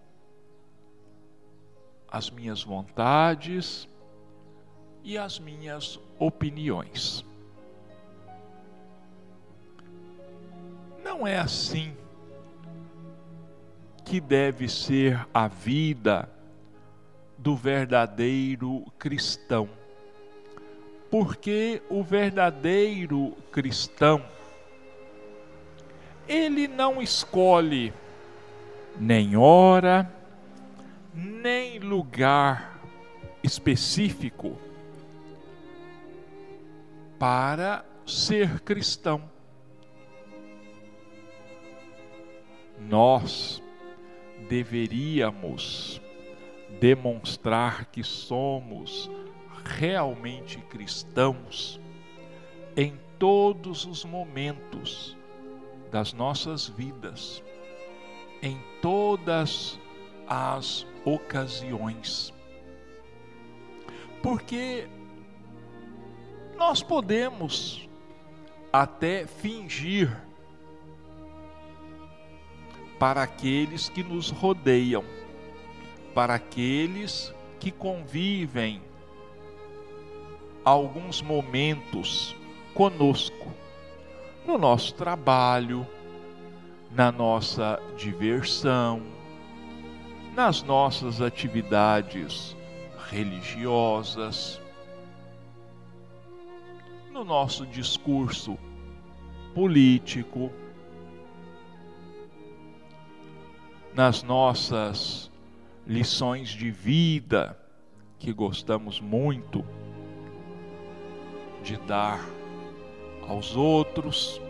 as 2.10 2.30
minhas 2.30 2.62
vontades 2.62 3.88
e 5.02 5.16
as 5.16 5.38
minhas 5.38 5.98
opiniões. 6.18 7.24
Não 11.02 11.26
é 11.26 11.38
assim 11.38 11.96
que 14.04 14.20
deve 14.20 14.68
ser 14.68 15.26
a 15.32 15.48
vida 15.48 16.28
do 17.36 17.54
verdadeiro 17.54 18.84
cristão. 18.98 19.68
Porque 21.10 21.82
o 21.88 22.02
verdadeiro 22.02 23.32
cristão, 23.50 24.22
ele 26.26 26.68
não 26.68 27.00
escolhe 27.00 27.92
nem 28.98 29.36
hora, 29.36 30.12
nem 31.14 31.78
lugar 31.78 32.80
específico 33.42 34.58
para 37.18 37.84
ser 38.06 38.60
cristão. 38.60 39.28
Nós 42.78 43.62
deveríamos 44.48 46.00
demonstrar 46.80 47.86
que 47.86 48.04
somos 48.04 49.10
realmente 49.64 50.58
cristãos 50.62 51.80
em 52.76 52.98
todos 53.18 53.84
os 53.84 54.04
momentos 54.04 55.16
das 55.90 56.12
nossas 56.12 56.68
vidas, 56.68 57.42
em 58.40 58.58
todas 58.80 59.78
as 60.28 60.86
ocasiões. 61.04 62.32
Porque 64.22 64.86
nós 66.58 66.82
podemos 66.82 67.88
até 68.72 69.26
fingir 69.26 70.10
para 72.98 73.22
aqueles 73.22 73.88
que 73.88 74.02
nos 74.02 74.30
rodeiam, 74.30 75.04
para 76.12 76.34
aqueles 76.34 77.32
que 77.60 77.70
convivem 77.70 78.82
alguns 80.64 81.22
momentos 81.22 82.34
conosco, 82.74 83.46
no 84.44 84.58
nosso 84.58 84.94
trabalho, 84.94 85.86
na 86.90 87.12
nossa 87.12 87.80
diversão, 87.96 89.00
nas 90.34 90.62
nossas 90.64 91.20
atividades 91.20 92.56
religiosas, 93.08 94.60
no 97.18 97.24
nosso 97.24 97.66
discurso 97.66 98.56
político, 99.52 100.52
nas 103.92 104.22
nossas 104.22 105.28
lições 105.84 106.48
de 106.48 106.70
vida 106.70 107.58
que 108.20 108.32
gostamos 108.32 109.00
muito 109.00 109.64
de 111.64 111.76
dar 111.78 112.24
aos 113.26 113.56
outros, 113.56 114.40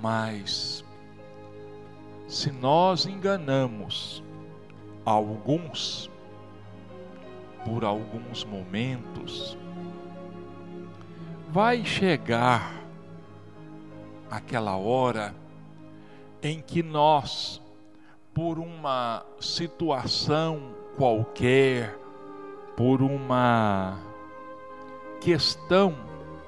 mas 0.00 0.82
se 2.26 2.50
nós 2.50 3.04
enganamos 3.04 4.24
alguns 5.04 6.10
por 7.64 7.84
alguns 7.84 8.44
momentos, 8.44 9.56
vai 11.48 11.84
chegar 11.84 12.82
aquela 14.30 14.76
hora 14.76 15.34
em 16.42 16.60
que 16.60 16.82
nós, 16.82 17.60
por 18.34 18.58
uma 18.58 19.24
situação 19.38 20.74
qualquer, 20.96 21.98
por 22.76 23.02
uma 23.02 23.98
questão 25.20 25.94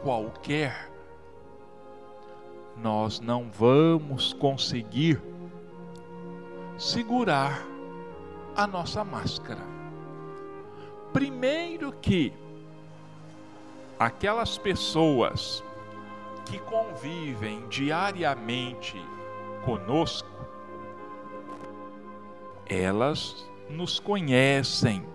qualquer, 0.02 0.90
nós 2.76 3.20
não 3.20 3.48
vamos 3.50 4.32
conseguir 4.32 5.22
segurar 6.76 7.64
a 8.56 8.66
nossa 8.66 9.04
máscara. 9.04 9.73
Primeiro 11.14 11.92
que 11.92 12.32
aquelas 13.96 14.58
pessoas 14.58 15.62
que 16.44 16.58
convivem 16.58 17.68
diariamente 17.68 19.00
conosco, 19.64 20.28
elas 22.66 23.48
nos 23.70 24.00
conhecem 24.00 25.06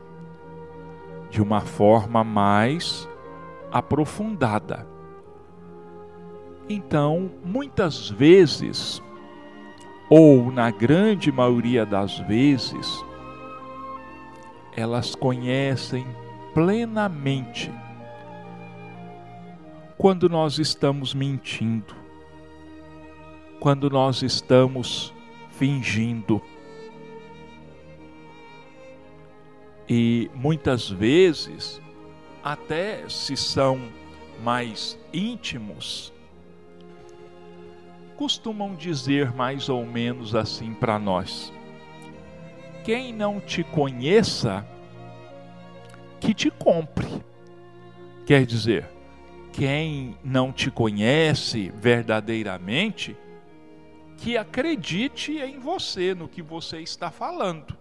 de 1.29 1.41
uma 1.41 1.59
forma 1.59 2.23
mais 2.23 3.05
aprofundada. 3.69 4.88
Então, 6.69 7.29
muitas 7.43 8.09
vezes, 8.09 9.03
ou 10.09 10.49
na 10.49 10.71
grande 10.71 11.29
maioria 11.29 11.85
das 11.85 12.17
vezes, 12.19 13.03
elas 14.75 15.15
conhecem 15.15 16.05
plenamente 16.53 17.71
quando 19.97 20.29
nós 20.29 20.60
estamos 20.60 21.13
mentindo, 21.13 21.93
quando 23.60 23.89
nós 23.89 24.21
estamos 24.21 25.13
fingindo. 25.51 26.41
E 29.89 30.32
muitas 30.34 30.89
vezes, 30.89 31.82
até 32.41 33.10
se 33.10 33.36
são 33.36 33.89
mais 34.41 34.97
íntimos, 35.12 36.13
costumam 38.15 38.75
dizer 38.75 39.34
mais 39.34 39.67
ou 39.67 39.86
menos 39.86 40.34
assim 40.36 40.73
para 40.73 40.97
nós: 40.97 41.51
quem 42.83 43.13
não 43.13 43.39
te 43.39 43.63
conheça, 43.63 44.65
que 46.19 46.33
te 46.33 46.49
compre. 46.49 47.23
Quer 48.25 48.45
dizer, 48.45 48.87
quem 49.51 50.17
não 50.23 50.51
te 50.51 50.69
conhece 50.69 51.71
verdadeiramente, 51.75 53.15
que 54.17 54.37
acredite 54.37 55.37
em 55.37 55.59
você, 55.59 56.13
no 56.13 56.27
que 56.27 56.41
você 56.41 56.79
está 56.79 57.09
falando. 57.09 57.77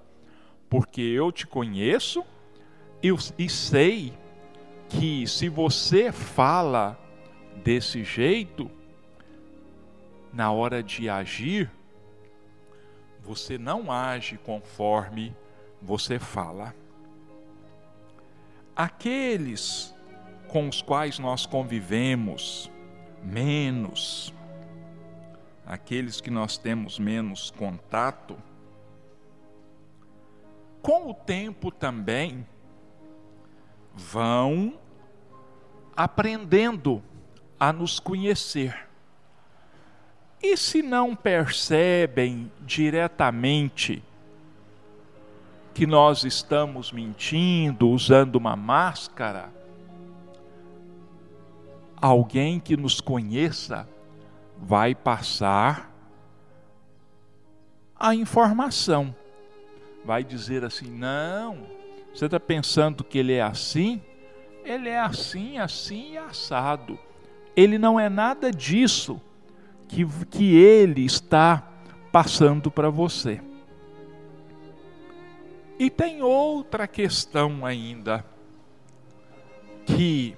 Porque 0.69 1.01
eu 1.01 1.33
te 1.33 1.47
conheço 1.47 2.25
eu, 3.03 3.17
e 3.39 3.49
sei 3.49 4.13
que 4.89 5.27
se 5.27 5.49
você 5.49 6.11
fala 6.11 6.99
desse 7.63 8.03
jeito, 8.03 8.71
na 10.33 10.51
hora 10.51 10.83
de 10.83 11.09
agir, 11.09 11.71
você 13.29 13.59
não 13.59 13.93
age 13.93 14.39
conforme 14.39 15.37
você 15.83 16.19
fala. 16.19 16.75
Aqueles 18.75 19.95
com 20.49 20.67
os 20.67 20.81
quais 20.81 21.19
nós 21.19 21.45
convivemos 21.45 22.71
menos, 23.23 24.33
aqueles 25.67 26.23
que 26.23 26.31
nós 26.31 26.57
temos 26.57 26.99
menos 26.99 27.51
contato, 27.51 28.35
com 30.81 31.11
o 31.11 31.13
tempo 31.13 31.71
também 31.71 32.47
vão 33.95 34.81
aprendendo 35.95 37.03
a 37.61 37.75
nos 37.75 38.01
conhecer. 38.01 38.88
E 40.43 40.57
se 40.57 40.83
não 40.83 41.17
percebem 41.17 42.51
diretamente 42.61 44.03
que 45.75 45.87
nós 45.87 46.25
estamos 46.25 46.93
mentindo, 46.93 47.89
usando 47.89 48.37
uma 48.37 48.55
máscara, 48.55 49.51
alguém 51.97 52.61
que 52.61 52.77
nos 52.77 53.01
conheça 53.01 53.89
vai 54.57 54.95
passar 54.95 55.93
a 57.99 58.15
informação. 58.15 59.15
Vai 60.05 60.23
dizer 60.23 60.65
assim: 60.65 60.89
não, 60.89 61.67
você 62.15 62.27
está 62.27 62.39
pensando 62.39 63.03
que 63.03 63.19
ele 63.19 63.35
é 63.35 63.43
assim? 63.43 64.01
Ele 64.65 64.89
é 64.89 65.01
assim, 65.01 65.59
assim 65.59 66.13
e 66.13 66.19
assado. 66.19 66.99
Ele 67.57 67.77
não 67.77 67.99
é 67.99 68.09
nada 68.09 68.53
disso 68.53 69.21
que, 69.89 70.07
que 70.27 70.55
ele 70.55 71.05
está 71.05 71.67
passando 72.13 72.71
para 72.71 72.91
você. 72.91 73.41
E 75.79 75.89
tem 75.89 76.23
outra 76.23 76.87
questão 76.87 77.65
ainda, 77.65 78.25
que 79.87 80.37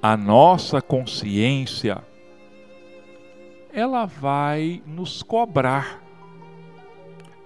a 0.00 0.16
nossa 0.16 0.80
consciência 0.80 2.04
ela 3.72 4.06
vai 4.06 4.82
nos 4.86 5.22
cobrar 5.22 6.02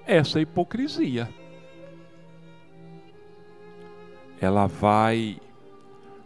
essa 0.07 0.41
hipocrisia. 0.41 1.29
Ela 4.41 4.67
vai 4.67 5.41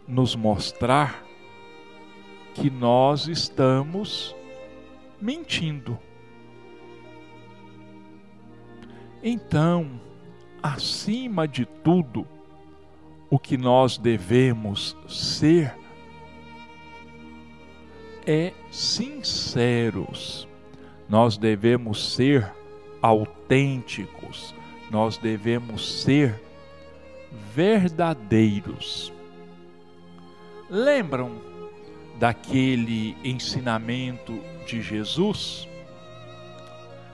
nos 0.07 0.35
mostrar 0.35 1.26
que 2.59 2.71
nós 2.71 3.27
estamos 3.27 4.35
mentindo. 5.21 5.97
Então, 9.21 10.01
acima 10.61 11.47
de 11.47 11.65
tudo, 11.65 12.27
o 13.29 13.37
que 13.37 13.57
nós 13.57 13.97
devemos 13.97 14.97
ser 15.07 15.75
é 18.25 18.53
sinceros. 18.71 20.47
Nós 21.07 21.37
devemos 21.37 22.13
ser 22.13 22.51
autênticos. 23.01 24.55
Nós 24.89 25.17
devemos 25.17 26.01
ser 26.01 26.41
verdadeiros. 27.53 29.13
Lembram 30.69 31.56
daquele 32.19 33.15
ensinamento 33.23 34.39
de 34.65 34.81
Jesus, 34.81 35.67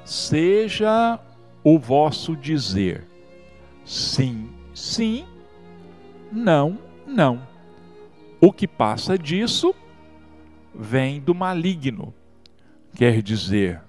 seja 0.06 1.20
o 1.64 1.78
vosso 1.78 2.36
dizer 2.36 3.06
sim, 3.86 4.50
sim, 4.74 5.26
não, 6.32 6.78
não. 7.06 7.42
O 8.40 8.52
que 8.52 8.68
passa 8.68 9.18
disso 9.18 9.74
vem 10.74 11.20
do 11.20 11.36
maligno, 11.36 12.14
quer 12.96 13.22
dizer, 13.22 13.82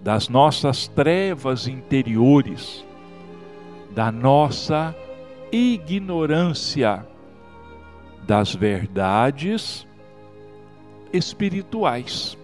das 0.00 0.28
nossas 0.28 0.86
trevas 0.88 1.66
interiores, 1.66 2.84
da 3.90 4.12
nossa 4.12 4.94
ignorância 5.50 7.06
das 8.26 8.54
verdades 8.54 9.86
espirituais. 11.16 12.36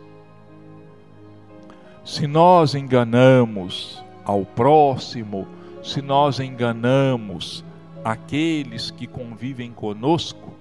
Se 2.04 2.26
nós 2.26 2.74
enganamos 2.74 4.02
ao 4.24 4.44
próximo, 4.44 5.46
se 5.82 6.02
nós 6.02 6.40
enganamos 6.40 7.64
aqueles 8.04 8.90
que 8.90 9.06
convivem 9.06 9.72
conosco, 9.72 10.52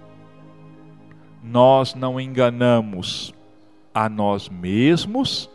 nós 1.43 1.95
não 1.95 2.19
enganamos 2.19 3.33
a 3.93 4.07
nós 4.07 4.47
mesmos 4.49 5.49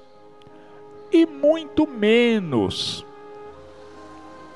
e 1.13 1.25
muito 1.25 1.87
menos 1.87 3.05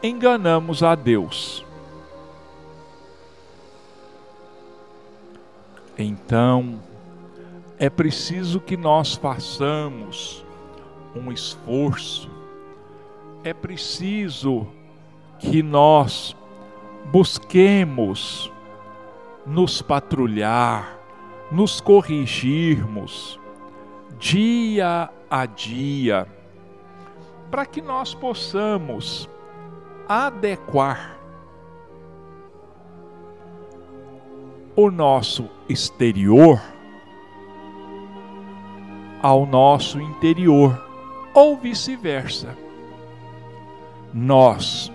enganamos 0.02 0.82
a 0.82 0.94
Deus. 0.94 1.64
Então, 5.96 6.80
é 7.80 7.88
preciso 7.88 8.60
que 8.60 8.76
nós 8.76 9.14
façamos 9.14 10.44
um 11.16 11.32
esforço, 11.32 12.30
é 13.42 13.54
preciso 13.54 14.66
que 15.38 15.62
nós 15.62 16.36
busquemos 17.06 18.52
nos 19.46 19.80
patrulhar, 19.80 20.98
nos 21.50 21.80
corrigirmos 21.80 23.40
dia 24.18 25.08
a 25.30 25.46
dia, 25.46 26.28
para 27.50 27.64
que 27.64 27.80
nós 27.80 28.14
possamos 28.14 29.26
adequar 30.06 31.18
o 34.76 34.90
nosso 34.90 35.48
exterior 35.66 36.60
ao 39.22 39.46
nosso 39.46 40.00
interior, 40.00 40.82
ou 41.34 41.56
vice-versa. 41.56 42.56
Nós 44.12 44.90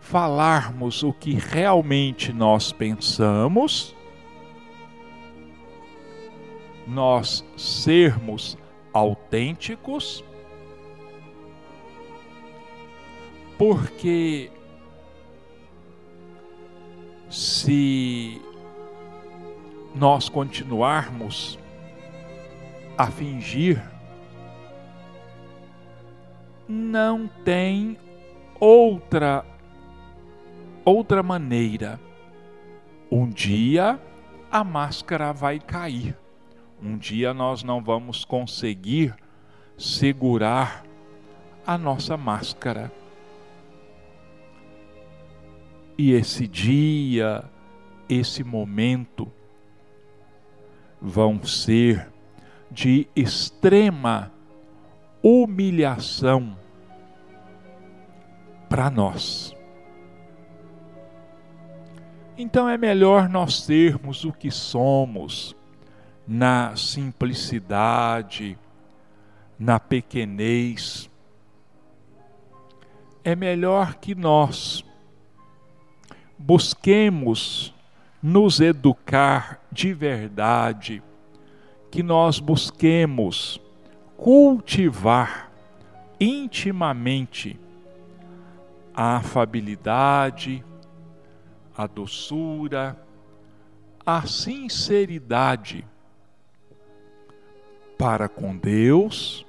falarmos 0.00 1.02
o 1.02 1.12
que 1.12 1.34
realmente 1.34 2.32
nós 2.32 2.70
pensamos, 2.70 3.96
nós 6.86 7.44
sermos 7.56 8.58
autênticos, 8.92 10.22
porque 13.56 14.50
se 17.30 18.42
nós 19.94 20.28
continuarmos 20.28 21.58
a 22.96 23.10
fingir, 23.10 23.82
não 26.68 27.26
tem 27.44 27.98
outra 28.58 29.44
outra 30.84 31.22
maneira. 31.22 32.00
Um 33.10 33.28
dia 33.28 34.00
a 34.50 34.64
máscara 34.64 35.32
vai 35.32 35.58
cair. 35.58 36.16
Um 36.82 36.96
dia 36.96 37.32
nós 37.32 37.62
não 37.62 37.82
vamos 37.82 38.24
conseguir 38.24 39.14
segurar 39.76 40.84
a 41.66 41.78
nossa 41.78 42.16
máscara. 42.16 42.90
E 45.96 46.12
esse 46.12 46.48
dia, 46.48 47.44
esse 48.08 48.42
momento 48.42 49.30
vão 51.02 51.42
ser 51.42 52.08
de 52.70 53.08
extrema 53.14 54.30
humilhação 55.20 56.56
para 58.68 58.88
nós. 58.88 59.54
Então 62.38 62.68
é 62.68 62.78
melhor 62.78 63.28
nós 63.28 63.62
sermos 63.62 64.24
o 64.24 64.32
que 64.32 64.50
somos, 64.50 65.56
na 66.26 66.74
simplicidade, 66.76 68.56
na 69.58 69.78
pequenez. 69.78 71.10
É 73.24 73.36
melhor 73.36 73.96
que 73.96 74.14
nós 74.14 74.84
busquemos 76.38 77.74
nos 78.22 78.60
educar 78.60 79.60
de 79.72 79.92
verdade, 79.92 81.02
que 81.90 82.02
nós 82.02 82.38
busquemos 82.38 83.60
cultivar 84.16 85.50
intimamente 86.20 87.58
a 88.94 89.16
afabilidade, 89.16 90.64
a 91.76 91.86
doçura, 91.86 92.96
a 94.06 94.26
sinceridade 94.26 95.84
para 97.98 98.28
com 98.28 98.56
Deus, 98.56 99.44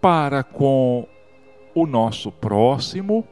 para 0.00 0.42
com 0.42 1.08
o 1.74 1.86
nosso 1.86 2.30
próximo 2.30 3.26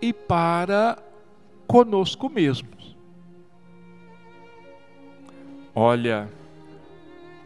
e 0.00 0.12
para 0.12 1.07
conosco 1.68 2.30
mesmos. 2.30 2.96
Olha, 5.74 6.28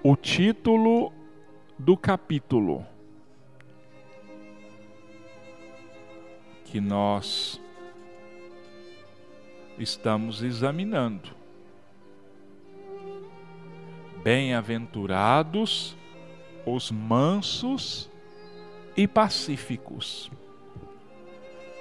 o 0.00 0.16
título 0.16 1.12
do 1.76 1.96
capítulo 1.96 2.86
que 6.64 6.80
nós 6.80 7.60
estamos 9.76 10.42
examinando. 10.42 11.30
Bem-aventurados 14.22 15.96
os 16.64 16.92
mansos 16.92 18.08
e 18.96 19.08
pacíficos. 19.08 20.30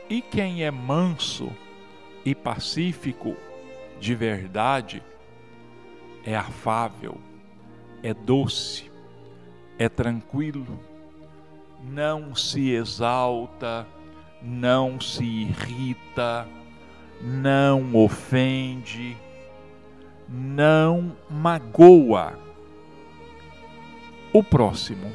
E 0.09 0.21
quem 0.23 0.63
é 0.63 0.71
manso 0.71 1.51
e 2.23 2.35
pacífico 2.35 3.35
de 3.99 4.15
verdade 4.15 5.03
é 6.23 6.35
afável, 6.35 7.17
é 8.03 8.13
doce, 8.13 8.91
é 9.77 9.89
tranquilo, 9.89 10.79
não 11.83 12.35
se 12.35 12.71
exalta, 12.71 13.87
não 14.41 14.99
se 14.99 15.23
irrita, 15.23 16.47
não 17.21 17.95
ofende, 17.95 19.17
não 20.27 21.15
magoa 21.29 22.37
o 24.33 24.43
próximo, 24.43 25.11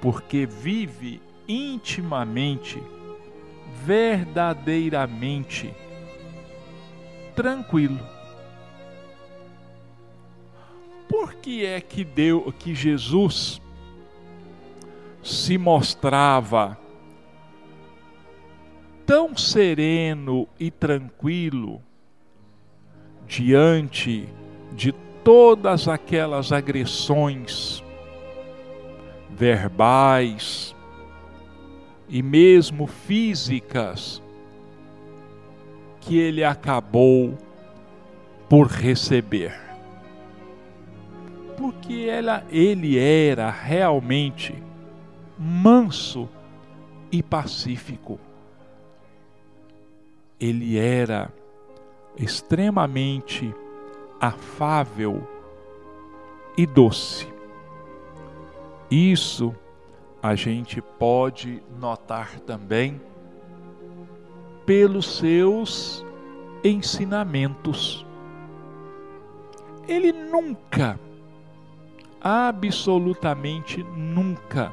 porque 0.00 0.46
vive 0.46 1.20
intimamente, 1.46 2.82
verdadeiramente 3.84 5.74
tranquilo. 7.34 8.00
Por 11.08 11.34
que 11.34 11.64
é 11.64 11.80
que 11.80 12.04
deu 12.04 12.52
que 12.52 12.74
Jesus 12.74 13.62
se 15.22 15.56
mostrava 15.56 16.78
tão 19.06 19.36
sereno 19.36 20.46
e 20.58 20.70
tranquilo 20.70 21.82
diante 23.26 24.28
de 24.72 24.92
todas 25.22 25.88
aquelas 25.88 26.52
agressões 26.52 27.82
verbais 29.30 30.74
e 32.08 32.22
mesmo 32.22 32.86
físicas 32.86 34.22
que 36.00 36.18
ele 36.18 36.42
acabou 36.42 37.36
por 38.48 38.66
receber. 38.66 39.54
Porque 41.56 42.06
ela, 42.08 42.44
ele 42.50 42.98
era 42.98 43.50
realmente 43.50 44.54
manso 45.38 46.28
e 47.10 47.22
pacífico 47.22 48.18
ele 50.40 50.78
era 50.78 51.32
extremamente 52.16 53.52
afável 54.20 55.26
e 56.56 56.66
doce. 56.66 57.28
Isso 58.90 59.54
a 60.22 60.34
gente 60.34 60.80
pode 60.80 61.62
notar 61.78 62.40
também 62.40 63.00
pelos 64.66 65.16
seus 65.16 66.04
ensinamentos. 66.62 68.04
Ele 69.86 70.12
nunca, 70.12 70.98
absolutamente 72.20 73.82
nunca, 73.82 74.72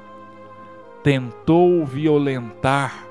tentou 1.04 1.86
violentar 1.86 3.08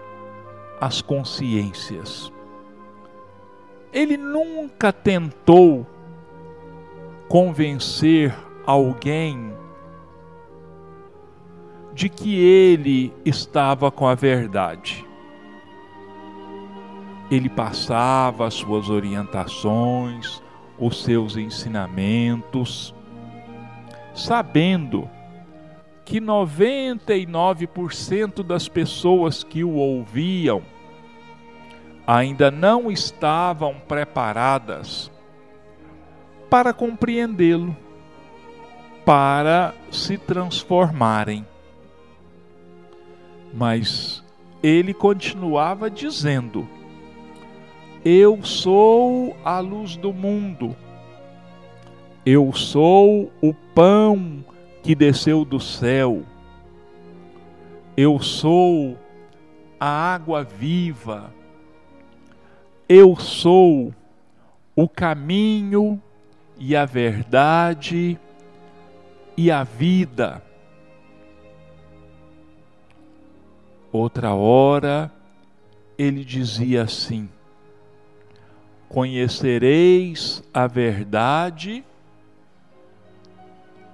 as 0.81 1.01
consciências 1.01 2.33
ele 3.95 4.17
nunca 4.17 4.93
tentou 4.93 5.87
convencer 7.29 8.35
alguém 8.67 9.55
de 11.95 12.09
que 12.09 12.39
ele 12.39 13.13
estava 13.25 13.91
com 13.91 14.07
a 14.07 14.15
verdade. 14.15 15.05
Ele 17.31 17.49
passava 17.49 18.47
as 18.47 18.53
suas 18.55 18.89
orientações, 18.91 20.43
os 20.79 21.03
seus 21.03 21.37
ensinamentos, 21.37 22.95
sabendo 24.15 25.11
que 26.05 26.21
99% 26.21 28.43
das 28.43 28.69
pessoas 28.69 29.43
que 29.43 29.65
o 29.65 29.73
ouviam 29.75 30.63
ainda 32.07 32.51
não 32.51 32.91
estavam 32.91 33.77
preparadas 33.89 35.11
para 36.51 36.75
compreendê-lo, 36.75 37.75
para 39.05 39.75
se 39.91 40.19
transformarem. 40.19 41.47
Mas 43.55 44.23
ele 44.63 44.93
continuava 44.93 45.89
dizendo: 45.89 46.69
Eu 48.05 48.43
sou 48.43 49.37
a 49.45 49.61
luz 49.61 49.97
do 49.97 50.13
mundo, 50.13 50.77
eu 52.27 52.53
sou 52.53 53.31
o 53.41 53.55
pão 53.75 54.45
que 54.83 54.95
desceu 54.95 55.45
do 55.45 55.61
céu, 55.61 56.23
eu 57.97 58.21
sou 58.21 58.99
a 59.79 60.15
água 60.15 60.43
viva. 60.43 61.33
Eu 62.89 63.17
sou 63.17 63.95
o 64.77 64.89
caminho 64.89 66.01
e 66.59 66.77
a 66.77 66.85
verdade 66.85 68.19
e 69.37 69.51
a 69.51 69.63
vida. 69.65 70.43
Outra 73.95 74.35
hora 74.35 75.09
ele 75.97 76.25
dizia 76.25 76.83
assim: 76.83 77.31
Conhecereis 78.89 80.43
a 80.53 80.67
verdade, 80.67 81.85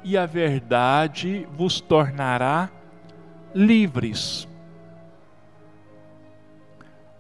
e 0.03 0.17
a 0.17 0.25
verdade 0.25 1.47
vos 1.53 1.83
tornará 1.83 2.71
livres. 3.55 4.49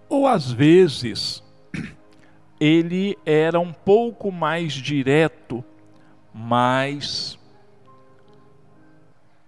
Ou 0.08 0.26
às 0.26 0.50
vezes, 0.50 1.44
ele 2.58 3.14
era 3.26 3.60
um 3.60 3.74
pouco 3.74 4.32
mais 4.32 4.72
direto, 4.72 5.62
mas 6.32 7.38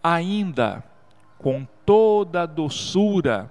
ainda 0.03 0.85
com 1.43 1.67
toda 1.85 2.47
doçura, 2.47 3.51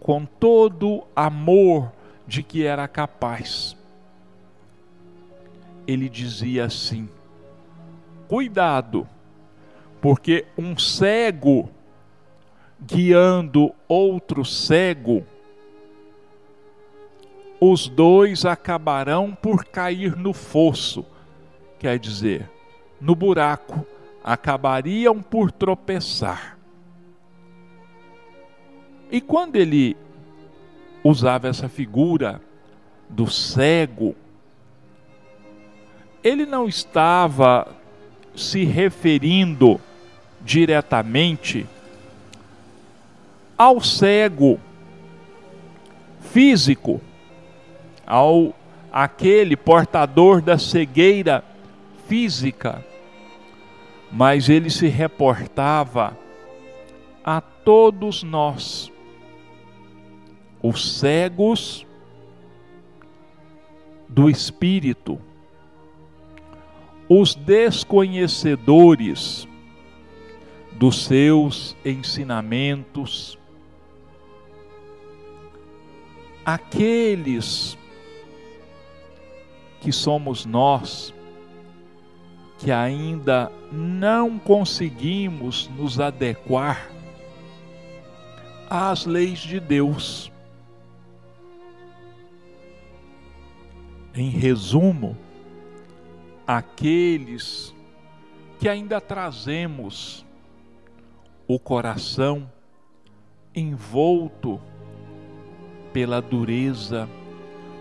com 0.00 0.24
todo 0.24 1.04
amor 1.14 1.92
de 2.26 2.42
que 2.42 2.64
era 2.64 2.88
capaz. 2.88 3.76
Ele 5.86 6.08
dizia 6.08 6.64
assim: 6.64 7.08
cuidado, 8.26 9.06
porque 10.00 10.46
um 10.56 10.76
cego 10.78 11.68
guiando 12.80 13.72
outro 13.86 14.44
cego, 14.44 15.24
os 17.60 17.86
dois 17.86 18.44
acabarão 18.44 19.32
por 19.34 19.64
cair 19.64 20.16
no 20.16 20.32
fosso, 20.32 21.04
quer 21.78 21.98
dizer, 21.98 22.50
no 23.00 23.14
buraco, 23.14 23.86
acabariam 24.24 25.22
por 25.22 25.50
tropeçar. 25.50 26.58
E 29.10 29.20
quando 29.20 29.56
ele 29.56 29.96
usava 31.04 31.48
essa 31.48 31.68
figura 31.68 32.40
do 33.08 33.30
cego, 33.30 34.14
ele 36.22 36.46
não 36.46 36.68
estava 36.68 37.68
se 38.34 38.64
referindo 38.64 39.80
diretamente 40.40 41.66
ao 43.58 43.80
cego 43.80 44.58
físico, 46.20 47.00
ao 48.06 48.54
aquele 48.90 49.56
portador 49.56 50.42
da 50.42 50.58
cegueira 50.58 51.44
física, 52.06 52.84
mas 54.12 54.50
ele 54.50 54.68
se 54.68 54.88
reportava 54.88 56.18
a 57.24 57.40
todos 57.40 58.22
nós, 58.22 58.92
os 60.62 60.98
cegos 60.98 61.86
do 64.06 64.28
espírito, 64.28 65.18
os 67.08 67.34
desconhecedores 67.34 69.48
dos 70.72 71.04
seus 71.04 71.74
ensinamentos, 71.82 73.38
aqueles 76.44 77.78
que 79.80 79.90
somos 79.90 80.44
nós, 80.44 81.14
que 82.62 82.70
ainda 82.70 83.50
não 83.72 84.38
conseguimos 84.38 85.68
nos 85.76 85.98
adequar 85.98 86.88
às 88.70 89.04
leis 89.04 89.40
de 89.40 89.58
Deus. 89.58 90.30
Em 94.14 94.30
resumo, 94.30 95.16
aqueles 96.46 97.74
que 98.60 98.68
ainda 98.68 99.00
trazemos 99.00 100.24
o 101.48 101.58
coração 101.58 102.48
envolto 103.52 104.60
pela 105.92 106.22
dureza, 106.22 107.08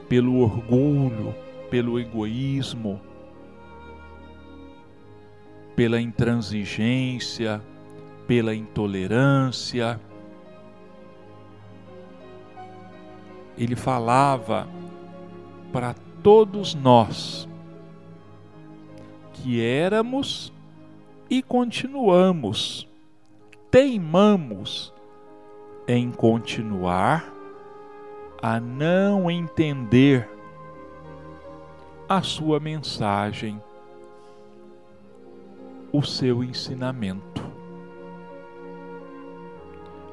pelo 0.09 0.39
orgulho, 0.39 1.35
pelo 1.69 1.99
egoísmo, 1.99 2.99
pela 5.75 5.99
intransigência, 5.99 7.61
pela 8.27 8.53
intolerância. 8.55 9.99
Ele 13.57 13.75
falava 13.75 14.67
para 15.71 15.93
todos 16.23 16.73
nós 16.73 17.47
que 19.33 19.61
éramos 19.61 20.53
e 21.29 21.41
continuamos, 21.41 22.87
teimamos 23.69 24.93
em 25.87 26.11
continuar 26.11 27.31
a 28.41 28.59
não 28.59 29.29
entender 29.29 30.29
a 32.09 32.21
sua 32.21 32.59
mensagem, 32.59 33.61
o 35.91 36.03
seu 36.03 36.43
ensinamento. 36.43 37.41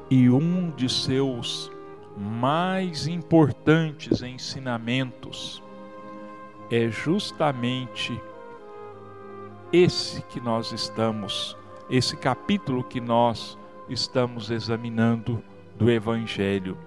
E 0.09 0.29
um 0.29 0.71
de 0.71 0.89
seus 0.89 1.71
mais 2.17 3.07
importantes 3.07 4.21
ensinamentos 4.21 5.63
é 6.69 6.89
justamente 6.89 8.19
esse 9.71 10.21
que 10.23 10.39
nós 10.39 10.71
estamos, 10.71 11.55
esse 11.89 12.17
capítulo 12.17 12.83
que 12.83 12.99
nós 12.99 13.57
estamos 13.87 14.49
examinando 14.51 15.41
do 15.77 15.89
Evangelho 15.89 16.77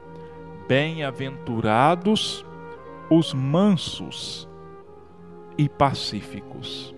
Bem-aventurados 0.68 2.46
os 3.10 3.34
mansos 3.34 4.48
e 5.58 5.68
pacíficos. 5.68 6.94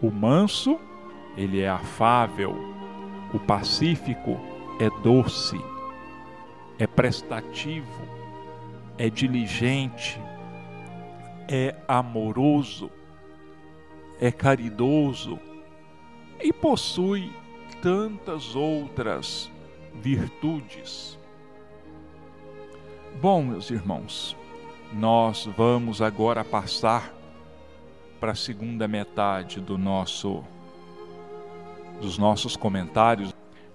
O 0.00 0.10
manso, 0.10 0.78
ele 1.36 1.60
é 1.60 1.68
afável, 1.68 2.54
o 3.32 3.38
pacífico 3.38 4.38
é 4.78 4.88
doce, 5.02 5.60
é 6.78 6.86
prestativo, 6.86 8.02
é 8.96 9.10
diligente, 9.10 10.20
é 11.48 11.74
amoroso, 11.88 12.90
é 14.20 14.30
caridoso 14.30 15.38
e 16.40 16.52
possui 16.52 17.32
tantas 17.82 18.54
outras 18.54 19.50
virtudes. 19.94 21.18
Bom, 23.20 23.42
meus 23.42 23.70
irmãos, 23.70 24.36
nós 24.92 25.46
vamos 25.56 26.00
agora 26.00 26.44
passar 26.44 27.12
para 28.20 28.32
a 28.32 28.36
segunda 28.36 28.88
metade 28.88 29.60
do 29.60 29.76
nosso 29.76 30.42
dos 32.00 32.18
nossos 32.18 32.56
comentários. 32.56 33.34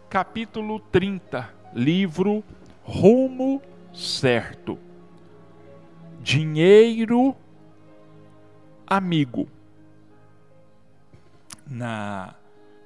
Capítulo 0.10 0.80
30, 0.80 1.50
livro 1.74 2.44
Rumo 2.84 3.62
Certo. 3.94 4.78
Dinheiro 6.22 7.36
amigo. 8.86 9.48
Na 11.66 12.36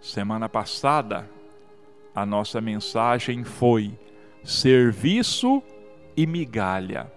semana 0.01 0.49
passada, 0.49 1.29
a 2.13 2.25
nossa 2.25 2.59
mensagem 2.59 3.43
foi 3.43 3.97
serviço 4.43 5.63
e 6.15 6.27
migalha. 6.27 7.11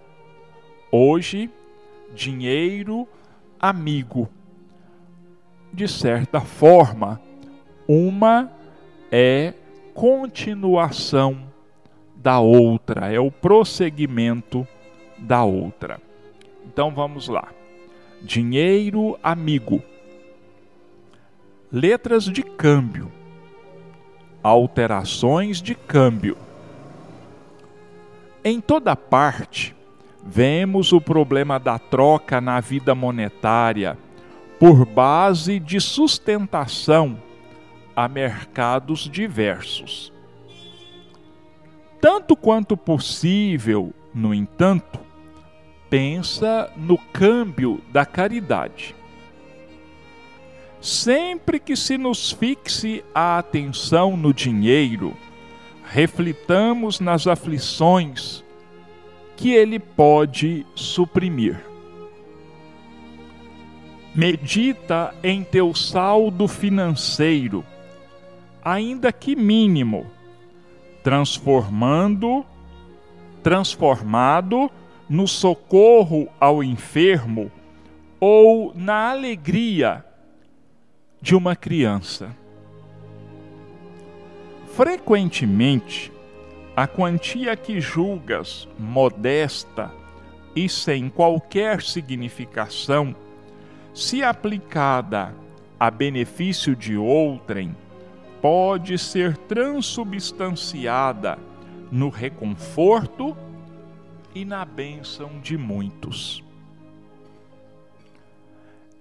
Hoje, 0.91 1.49
dinheiro 2.13 3.07
amigo. 3.59 4.29
De 5.73 5.87
certa 5.87 6.39
forma, 6.39 7.21
uma 7.87 8.51
é 9.11 9.53
continuação 9.93 11.37
da 12.15 12.39
outra, 12.39 13.11
é 13.11 13.19
o 13.19 13.31
prosseguimento 13.31 14.67
da 15.17 15.43
outra. 15.43 15.99
Então 16.65 16.91
vamos 16.91 17.27
lá. 17.27 17.49
Dinheiro 18.21 19.17
amigo. 19.23 19.81
Letras 21.71 22.25
de 22.25 22.43
câmbio. 22.43 23.11
Alterações 24.43 25.61
de 25.61 25.75
câmbio 25.75 26.37
em 28.49 28.61
toda 28.61 28.95
parte, 28.95 29.75
vemos 30.23 30.93
o 30.93 31.01
problema 31.01 31.59
da 31.59 31.77
troca 31.77 32.39
na 32.39 32.61
vida 32.61 32.95
monetária 32.95 33.97
por 34.57 34.85
base 34.85 35.59
de 35.59 35.81
sustentação 35.81 37.17
a 37.97 38.07
mercados 38.07 39.09
diversos. 39.09 40.13
Tanto 41.99 42.35
quanto 42.35 42.77
possível, 42.77 43.91
no 44.13 44.35
entanto, 44.35 44.99
pensa 45.89 46.71
no 46.77 46.99
câmbio 46.99 47.81
da 47.91 48.05
caridade. 48.05 48.95
Sempre 50.79 51.59
que 51.59 51.75
se 51.75 51.97
nos 51.97 52.31
fixe 52.31 53.03
a 53.15 53.39
atenção 53.39 54.15
no 54.15 54.31
dinheiro, 54.31 55.17
reflitamos 55.83 56.99
nas 56.99 57.25
aflições 57.25 58.43
que 59.35 59.53
ele 59.53 59.79
pode 59.79 60.67
suprimir. 60.75 61.65
Medita 64.13 65.15
em 65.23 65.43
teu 65.43 65.73
saldo 65.73 66.47
financeiro, 66.47 67.65
ainda 68.67 69.13
que 69.13 69.33
mínimo, 69.33 70.05
transformando 71.01 72.45
transformado 73.41 74.69
no 75.09 75.25
socorro 75.25 76.27
ao 76.37 76.61
enfermo 76.61 77.49
ou 78.19 78.73
na 78.75 79.11
alegria 79.11 80.03
de 81.21 81.33
uma 81.33 81.55
criança. 81.55 82.35
Frequentemente, 84.75 86.11
a 86.75 86.85
quantia 86.85 87.55
que 87.55 87.79
julgas 87.79 88.67
modesta 88.77 89.93
e 90.53 90.67
sem 90.67 91.07
qualquer 91.07 91.81
significação, 91.81 93.15
se 93.93 94.21
aplicada 94.21 95.33
a 95.79 95.89
benefício 95.89 96.75
de 96.75 96.97
outrem, 96.97 97.73
pode 98.41 98.97
ser 98.97 99.37
transubstanciada 99.37 101.37
no 101.91 102.09
reconforto 102.09 103.35
e 104.33 104.45
na 104.45 104.65
bênção 104.65 105.39
de 105.41 105.57
muitos. 105.57 106.43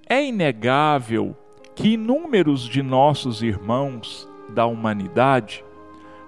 É 0.08 0.24
inegável 0.24 1.36
que 1.74 1.94
inúmeros 1.94 2.62
de 2.62 2.82
nossos 2.82 3.42
irmãos 3.42 4.28
da 4.48 4.66
humanidade 4.66 5.64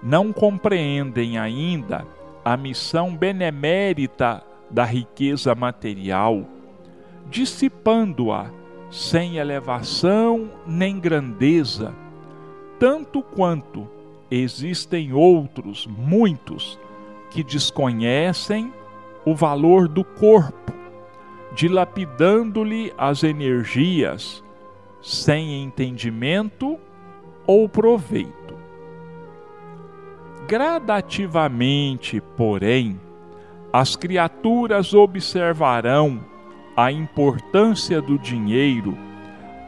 não 0.03 0.33
compreendem 0.33 1.39
ainda 1.39 2.07
a 2.45 2.57
missão 2.57 3.17
benemérita 3.17 4.43
da 4.71 4.85
riqueza 4.85 5.55
material, 5.55 6.45
dissipando-a 7.31 8.51
sem 8.91 9.37
elevação 9.37 10.51
nem 10.67 10.99
grandeza, 10.99 11.95
tanto 12.79 13.23
quanto 13.23 13.89
existem 14.31 15.13
outros, 15.13 15.87
muitos, 15.87 16.79
que 17.31 17.43
desconhecem 17.43 18.73
o 19.25 19.35
valor 19.35 19.89
do 19.89 20.05
corpo, 20.05 20.73
dilapidando-lhe 21.53 22.93
as 22.97 23.23
energias 23.25 24.43
sem 25.03 25.63
entendimento 25.63 26.79
ou 27.47 27.69
proveito. 27.69 28.57
Gradativamente, 30.47 32.23
porém, 32.37 32.99
as 33.73 33.97
criaturas 33.97 34.95
observarão 34.95 36.25
a 36.75 36.91
importância 36.91 38.01
do 38.01 38.19
dinheiro 38.19 38.97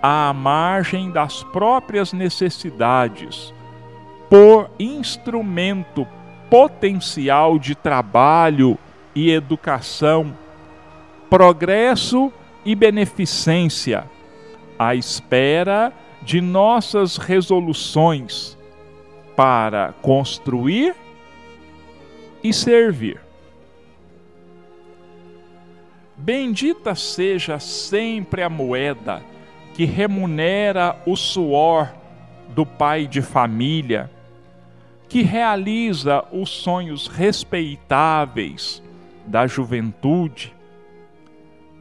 à 0.02 0.32
margem 0.32 1.10
das 1.10 1.42
próprias 1.42 2.12
necessidades, 2.12 3.52
por 4.28 4.70
instrumento 4.78 6.06
potencial 6.48 7.58
de 7.58 7.74
trabalho 7.74 8.78
e 9.14 9.30
educação, 9.30 10.36
progresso 11.28 12.32
e 12.64 12.74
beneficência, 12.74 14.04
à 14.78 14.94
espera 14.94 15.92
de 16.22 16.40
nossas 16.40 17.16
resoluções 17.16 18.56
para 19.36 19.94
construir 20.00 20.94
e 22.42 22.52
servir. 22.52 23.20
Bendita 26.16 26.94
seja 26.94 27.58
sempre 27.58 28.42
a 28.42 28.50
moeda 28.50 29.22
que 29.74 29.84
remunera 29.84 30.96
o 31.06 31.16
suor 31.16 31.92
do 32.48 32.66
pai 32.66 33.06
de 33.06 33.22
família, 33.22 34.10
que 35.08 35.22
realiza 35.22 36.24
os 36.32 36.50
sonhos 36.50 37.06
respeitáveis 37.06 38.82
da 39.26 39.46
juventude, 39.46 40.54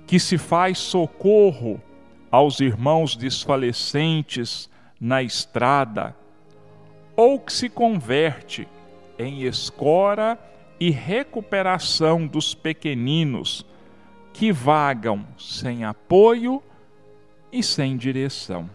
que 0.08 0.20
se 0.20 0.38
faz 0.38 0.78
socorro 0.78 1.82
aos 2.32 2.60
irmãos 2.60 3.16
desfalecentes 3.16 4.70
na 5.00 5.22
estrada, 5.22 6.16
ou 7.16 7.40
que 7.40 7.52
se 7.52 7.70
converte 7.70 8.68
em 9.18 9.44
escora 9.44 10.40
e 10.80 10.90
recuperação 10.90 12.26
dos 12.26 12.56
pequeninos 12.56 13.66
que 14.32 14.52
vagam 14.52 15.26
sem 15.38 15.84
apoio 15.84 16.64
e 17.52 17.64
sem 17.64 17.98
direção. 17.98 18.70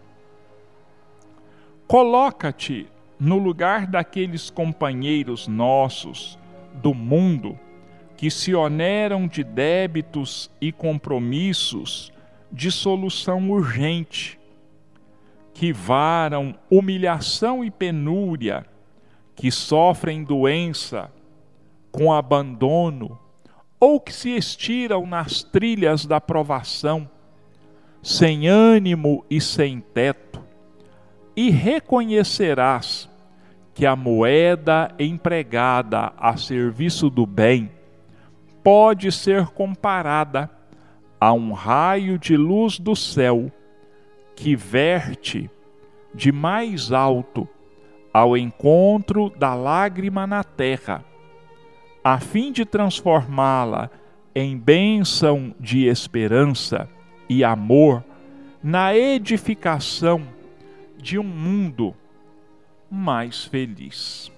Coloca-te 1.87 2.87
no 3.19 3.37
lugar 3.37 3.87
daqueles 3.87 4.49
companheiros 4.49 5.47
nossos 5.47 6.37
do 6.73 6.93
mundo 6.93 7.57
que 8.17 8.31
se 8.31 8.55
oneram 8.55 9.27
de 9.27 9.43
débitos 9.43 10.49
e 10.59 10.71
compromissos 10.71 12.11
de 12.51 12.71
solução 12.71 13.49
urgente, 13.51 14.39
que 15.53 15.73
varam 15.73 16.55
humilhação 16.69 17.63
e 17.63 17.69
penúria, 17.69 18.65
que 19.35 19.51
sofrem 19.51 20.23
doença 20.23 21.11
com 21.91 22.11
abandono, 22.11 23.19
ou 23.79 23.99
que 23.99 24.13
se 24.13 24.29
estiram 24.29 25.05
nas 25.05 25.43
trilhas 25.43 26.05
da 26.05 26.19
provação, 26.19 27.09
sem 28.05 28.47
ânimo 28.47 29.25
e 29.27 29.41
sem 29.41 29.79
teto, 29.79 30.39
e 31.35 31.49
reconhecerás 31.49 33.09
que 33.73 33.83
a 33.83 33.95
moeda 33.95 34.93
empregada 34.99 36.13
a 36.15 36.37
serviço 36.37 37.09
do 37.09 37.25
bem 37.25 37.71
pode 38.63 39.11
ser 39.11 39.47
comparada 39.47 40.47
a 41.19 41.33
um 41.33 41.51
raio 41.51 42.19
de 42.19 42.37
luz 42.37 42.77
do 42.77 42.95
céu 42.95 43.51
que 44.35 44.55
verte 44.55 45.49
de 46.13 46.31
mais 46.31 46.91
alto 46.91 47.49
ao 48.13 48.37
encontro 48.37 49.31
da 49.31 49.55
lágrima 49.55 50.27
na 50.27 50.43
terra, 50.43 51.03
a 52.03 52.19
fim 52.19 52.51
de 52.51 52.65
transformá-la 52.65 53.89
em 54.35 54.55
bênção 54.55 55.55
de 55.59 55.87
esperança 55.87 56.87
e 57.29 57.43
amor 57.43 58.03
na 58.63 58.95
edificação 58.95 60.27
de 60.97 61.19
um 61.19 61.23
mundo 61.23 61.95
mais 62.89 63.45
feliz. 63.45 64.31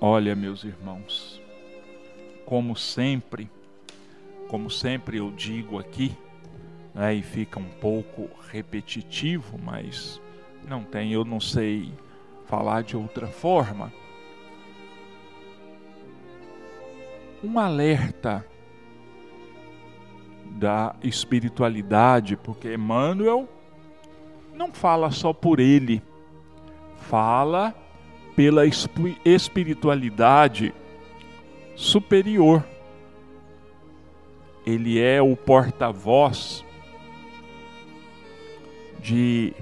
Olha, 0.00 0.34
meus 0.34 0.64
irmãos, 0.64 1.40
como 2.44 2.76
sempre, 2.76 3.48
como 4.48 4.68
sempre 4.68 5.18
eu 5.18 5.30
digo 5.30 5.78
aqui, 5.78 6.16
né, 6.94 7.14
e 7.14 7.22
fica 7.22 7.58
um 7.58 7.68
pouco 7.80 8.28
repetitivo, 8.50 9.58
mas 9.58 10.20
não 10.68 10.82
tem, 10.82 11.12
eu 11.12 11.24
não 11.24 11.40
sei 11.40 11.92
falar 12.46 12.82
de 12.82 12.96
outra 12.96 13.28
forma. 13.28 13.92
Um 17.42 17.58
alerta 17.58 18.44
da 20.44 20.94
espiritualidade, 21.02 22.36
porque 22.36 22.74
Emmanuel 22.74 23.48
não 24.54 24.72
fala 24.72 25.10
só 25.10 25.32
por 25.32 25.58
ele, 25.58 26.02
fala 26.98 27.74
pela 28.36 28.62
espiritualidade 29.24 30.72
superior. 31.74 32.64
Ele 34.64 35.00
é 35.00 35.20
o 35.20 35.34
porta-voz 35.34 36.64
de 39.00 39.52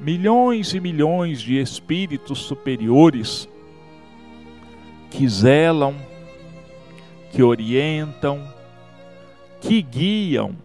milhões 0.00 0.74
e 0.74 0.80
milhões 0.80 1.40
de 1.40 1.60
espíritos 1.60 2.40
superiores 2.40 3.48
que 5.10 5.28
zelam, 5.28 5.94
que 7.30 7.42
orientam, 7.42 8.42
que 9.60 9.82
guiam 9.82 10.56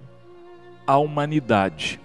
a 0.86 0.98
humanidade, 0.98 2.00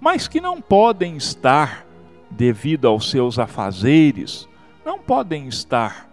mas 0.00 0.28
que 0.28 0.40
não 0.40 0.60
podem 0.60 1.16
estar 1.16 1.86
devido 2.30 2.86
aos 2.86 3.10
seus 3.10 3.38
afazeres, 3.38 4.48
não 4.84 4.98
podem 4.98 5.48
estar 5.48 6.10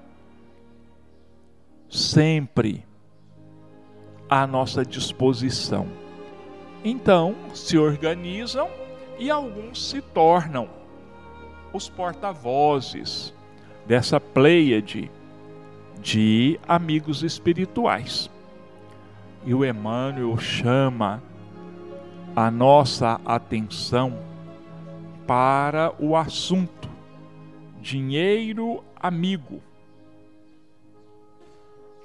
sempre 1.90 2.86
à 4.30 4.48
nossa 4.48 4.86
disposição. 4.86 5.88
Então, 6.84 7.36
se 7.54 7.78
organizam 7.78 8.70
e 9.20 9.30
alguns 9.30 9.90
se 9.90 10.02
tornam 10.02 10.70
os 11.74 11.90
porta-vozes 11.90 13.34
dessa 13.86 14.20
pleiade 14.20 15.12
de 16.02 16.60
amigos 16.68 17.24
espirituais. 17.24 18.30
E 19.46 19.54
o 19.54 19.64
Emmanuel 19.64 20.38
chama 20.38 21.22
a 22.36 22.50
nossa 22.50 23.20
atenção 23.26 24.18
para 25.28 25.94
o 26.00 26.16
assunto 26.16 26.90
dinheiro 27.80 28.84
amigo. 28.96 29.62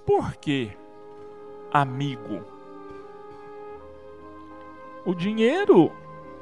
Por 0.06 0.34
que 0.36 0.70
amigo? 1.72 2.40
O 5.04 5.14
dinheiro, 5.14 5.92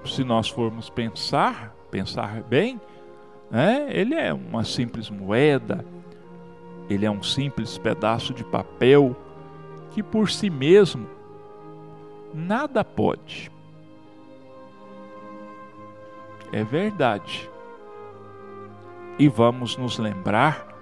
se 0.05 0.23
nós 0.23 0.49
formos 0.49 0.89
pensar, 0.89 1.75
pensar 1.91 2.43
bem, 2.43 2.81
né, 3.51 3.87
ele 3.91 4.15
é 4.15 4.33
uma 4.33 4.65
simples 4.65 5.11
moeda, 5.11 5.85
ele 6.89 7.07
é 7.07 7.11
um 7.11 7.23
simples 7.23 7.79
pedaço 7.79 8.35
de 8.35 8.45
papel 8.45 9.17
que 9.91 10.03
por 10.03 10.31
si 10.31 10.51
mesmo 10.51 11.09
nada 12.33 12.85
pode. 12.85 13.51
É 16.53 16.63
verdade. 16.63 17.51
E 19.19 19.29
vamos 19.29 19.77
nos 19.77 19.99
lembrar 19.99 20.75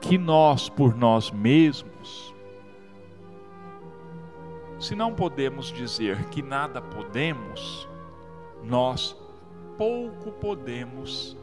que 0.00 0.16
nós, 0.16 0.68
por 0.68 0.94
nós 0.94 1.30
mesmos, 1.30 2.34
se 4.78 4.94
não 4.94 5.14
podemos 5.14 5.70
dizer 5.70 6.24
que 6.26 6.42
nada 6.42 6.80
podemos, 6.80 7.88
nós 8.62 9.16
pouco 9.76 10.32
podemos 10.32 11.36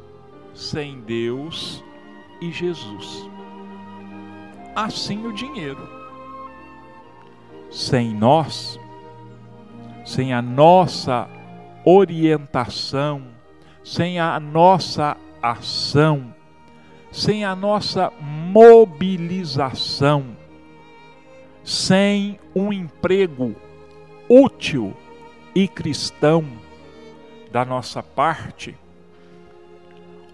sem 0.53 0.99
Deus 1.01 1.83
e 2.41 2.51
Jesus. 2.51 3.29
Assim 4.77 5.25
o 5.25 5.33
dinheiro. 5.33 5.89
Sem 7.71 8.13
nós, 8.13 8.79
sem 10.05 10.35
a 10.35 10.39
nossa 10.39 11.27
orientação, 11.83 13.23
sem 13.83 14.19
a 14.19 14.39
nossa 14.39 15.17
ação, 15.41 16.31
sem 17.11 17.43
a 17.43 17.55
nossa 17.55 18.13
mobilização, 18.21 20.37
sem 21.63 22.39
um 22.55 22.71
emprego 22.71 23.55
útil 24.29 24.95
e 25.55 25.67
cristão 25.67 26.45
da 27.51 27.65
nossa 27.65 28.03
parte, 28.03 28.77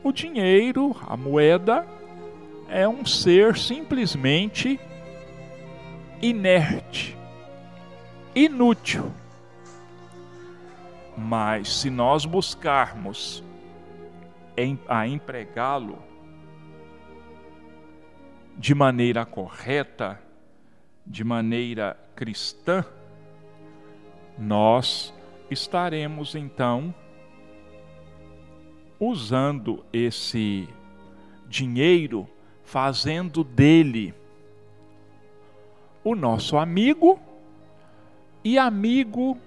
o 0.03 0.11
dinheiro, 0.11 0.93
a 1.07 1.15
moeda, 1.15 1.87
é 2.73 2.87
um 2.87 3.05
ser 3.05 3.55
simplesmente 3.55 4.79
inerte, 6.19 7.15
inútil. 8.33 9.11
Mas 11.15 11.71
se 11.71 11.91
nós 11.91 12.25
buscarmos 12.25 13.43
a 14.87 15.07
empregá-lo 15.07 15.99
de 18.57 18.73
maneira 18.73 19.23
correta, 19.23 20.19
de 21.05 21.23
maneira 21.23 21.95
cristã, 22.15 22.83
nós 24.35 25.13
estaremos 25.47 26.33
então 26.33 26.91
usando 28.99 29.85
esse 29.93 30.67
dinheiro, 31.47 32.27
fazendo 32.73 33.43
dele 33.43 34.15
o 36.03 36.15
nosso 36.15 36.57
amigo 36.57 37.19
e 38.43 38.57
amigo 38.57 39.37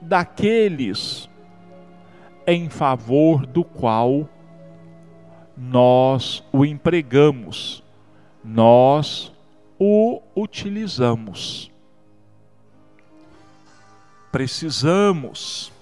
daqueles 0.00 1.28
em 2.46 2.68
favor 2.68 3.44
do 3.44 3.64
qual 3.64 4.28
nós 5.56 6.44
o 6.52 6.64
empregamos, 6.64 7.82
nós 8.44 9.32
o 9.80 10.22
utilizamos. 10.36 11.72
Precisamos 14.30 15.72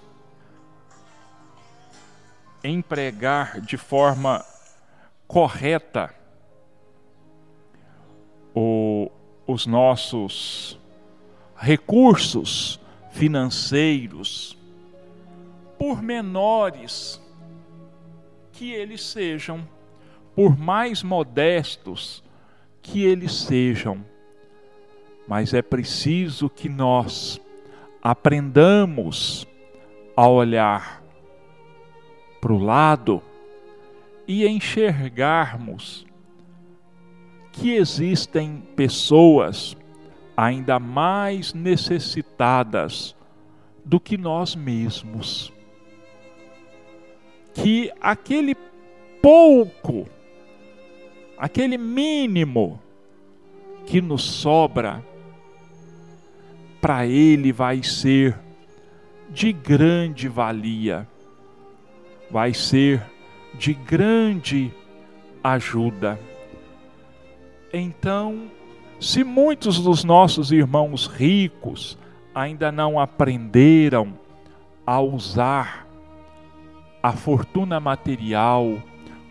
empregar 2.65 3.61
de 3.61 3.77
forma 3.77 4.43
correta 5.29 6.24
o, 8.55 9.11
os 9.47 9.67
nossos 9.67 10.79
recursos 11.57 12.81
financeiros, 13.11 14.57
por 15.79 16.03
menores 16.03 17.21
que 18.53 18.73
eles 18.73 19.03
sejam, 19.03 19.67
por 20.35 20.57
mais 20.59 21.03
modestos 21.03 22.23
que 22.83 23.05
eles 23.05 23.33
sejam, 23.33 24.05
mas 25.27 25.55
é 25.55 25.63
preciso 25.63 26.51
que 26.51 26.69
nós 26.69 27.41
aprendamos 28.03 29.47
a 30.17 30.29
olhar 30.29 31.03
para 32.41 32.53
o 32.53 32.59
lado 32.59 33.23
e 34.29 34.47
enxergarmos 34.47 36.07
que 37.55 37.73
existem 37.73 38.63
pessoas 38.75 39.77
ainda 40.37 40.81
mais 40.81 41.55
necessitadas 41.55 43.15
do 43.85 44.01
que 44.01 44.19
nós 44.19 44.57
mesmos. 44.57 45.53
Que 47.55 47.93
aquele 48.01 48.57
pouco, 49.23 50.09
aquele 51.39 51.79
mínimo 51.79 52.81
que 53.87 54.01
nos 54.01 54.25
sobra, 54.25 55.05
para 56.81 57.07
Ele 57.07 57.53
vai 57.53 57.83
ser 57.83 58.37
de 59.31 59.53
grande 59.53 60.29
valia, 60.29 61.09
vai 62.31 62.53
ser 62.53 63.03
de 63.55 63.73
grande 63.73 64.73
ajuda. 65.43 66.19
Então, 67.77 68.53
se 69.01 69.25
muitos 69.25 69.81
dos 69.81 70.05
nossos 70.05 70.53
irmãos 70.53 71.09
ricos 71.09 71.99
ainda 72.33 72.71
não 72.71 73.01
aprenderam 73.01 74.15
a 74.87 75.01
usar 75.01 75.85
a 77.03 77.11
fortuna 77.11 77.81
material 77.81 78.81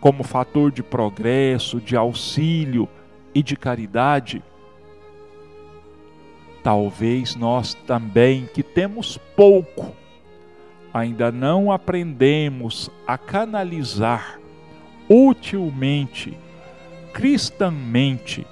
como 0.01 0.25
fator 0.25 0.73
de 0.73 0.83
progresso, 0.83 1.79
de 1.79 1.95
auxílio 1.95 2.89
e 3.33 3.41
de 3.41 3.55
caridade, 3.55 4.43
talvez 6.61 7.37
nós 7.37 7.73
também, 7.73 8.45
que 8.53 8.61
temos 8.61 9.17
pouco, 9.37 9.95
ainda 10.93 11.31
não 11.31 11.71
aprendemos 11.71 12.91
a 13.07 13.17
canalizar 13.17 14.37
utilmente, 15.09 16.37
cristãmente, 17.13 18.45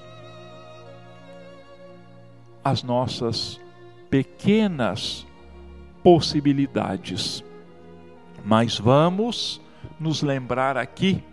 as 2.63 2.83
nossas 2.83 3.59
pequenas 4.09 5.25
possibilidades. 6.03 7.43
Mas 8.45 8.77
vamos 8.77 9.59
nos 9.99 10.21
lembrar 10.21 10.77
aqui 10.77 11.23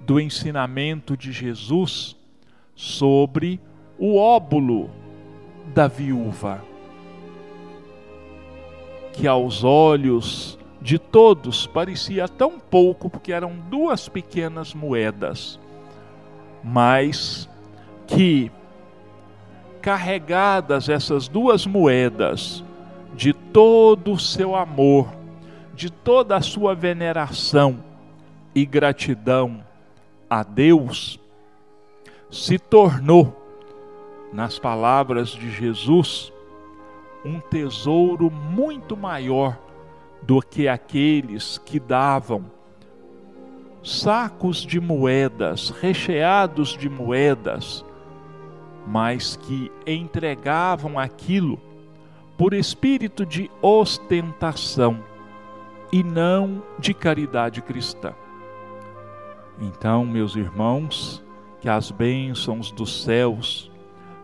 do 0.00 0.20
ensinamento 0.20 1.16
de 1.16 1.32
Jesus 1.32 2.16
sobre 2.74 3.60
o 3.98 4.16
óbulo 4.16 4.88
da 5.74 5.88
viúva, 5.88 6.64
que 9.12 9.26
aos 9.26 9.64
olhos 9.64 10.58
de 10.80 10.98
todos 10.98 11.66
parecia 11.66 12.28
tão 12.28 12.58
pouco, 12.58 13.10
porque 13.10 13.32
eram 13.32 13.56
duas 13.68 14.08
pequenas 14.08 14.72
moedas, 14.72 15.58
mas 16.62 17.48
que 18.06 18.50
carregadas 19.80 20.88
essas 20.88 21.28
duas 21.28 21.66
moedas 21.66 22.64
de 23.14 23.32
todo 23.32 24.12
o 24.12 24.18
seu 24.18 24.54
amor, 24.54 25.08
de 25.74 25.90
toda 25.90 26.36
a 26.36 26.40
sua 26.40 26.74
veneração 26.74 27.82
e 28.54 28.66
gratidão 28.66 29.64
a 30.28 30.42
Deus, 30.42 31.20
se 32.30 32.58
tornou 32.58 33.34
nas 34.32 34.58
palavras 34.58 35.30
de 35.30 35.50
Jesus, 35.50 36.32
um 37.24 37.40
tesouro 37.40 38.30
muito 38.30 38.96
maior 38.96 39.58
do 40.22 40.40
que 40.42 40.68
aqueles 40.68 41.58
que 41.58 41.80
davam 41.80 42.57
sacos 43.82 44.58
de 44.58 44.80
moedas, 44.80 45.70
recheados 45.70 46.76
de 46.76 46.88
moedas, 46.88 47.84
mas 48.86 49.36
que 49.36 49.70
entregavam 49.86 50.98
aquilo 50.98 51.60
por 52.36 52.54
espírito 52.54 53.26
de 53.26 53.50
ostentação 53.60 55.02
e 55.92 56.02
não 56.02 56.62
de 56.78 56.94
caridade 56.94 57.60
cristã. 57.62 58.14
Então, 59.60 60.04
meus 60.04 60.36
irmãos, 60.36 61.24
que 61.60 61.68
as 61.68 61.90
bênçãos 61.90 62.70
dos 62.70 63.02
céus 63.02 63.70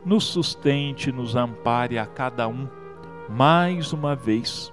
nos 0.05 0.24
sustente, 0.24 1.11
nos 1.11 1.34
ampare 1.34 1.98
a 1.98 2.07
cada 2.07 2.46
um 2.46 2.68
mais 3.28 3.92
uma 3.92 4.14
vez. 4.14 4.72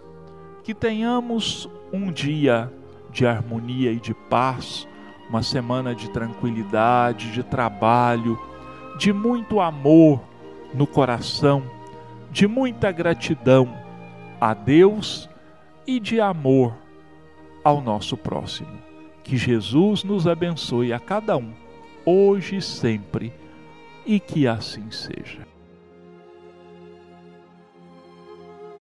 Que 0.64 0.76
tenhamos 0.76 1.68
um 1.92 2.12
dia 2.12 2.72
de 3.12 3.26
harmonia 3.26 3.92
e 3.92 4.00
de 4.00 4.14
paz, 4.14 4.88
uma 5.30 5.44
semana 5.44 5.96
de 5.96 6.10
tranquilidade, 6.10 7.32
de 7.32 7.44
trabalho, 7.44 8.40
de 8.98 9.14
muito 9.14 9.60
amor 9.60 10.22
no 10.74 10.86
coração, 10.88 11.64
de 12.32 12.48
muita 12.48 12.92
gratidão 12.92 13.74
a 14.40 14.54
Deus 14.54 15.30
e 15.86 16.00
de 16.00 16.20
amor 16.20 16.74
ao 17.64 17.82
nosso 17.82 18.18
próximo. 18.18 18.80
Que 19.24 19.38
Jesus 19.38 20.04
nos 20.04 20.28
abençoe 20.28 20.92
a 20.92 21.00
cada 21.00 21.38
um, 21.38 21.54
hoje 22.06 22.58
e 22.58 22.62
sempre, 22.62 23.34
e 24.06 24.20
que 24.20 24.48
assim 24.48 24.90
seja. 24.90 25.51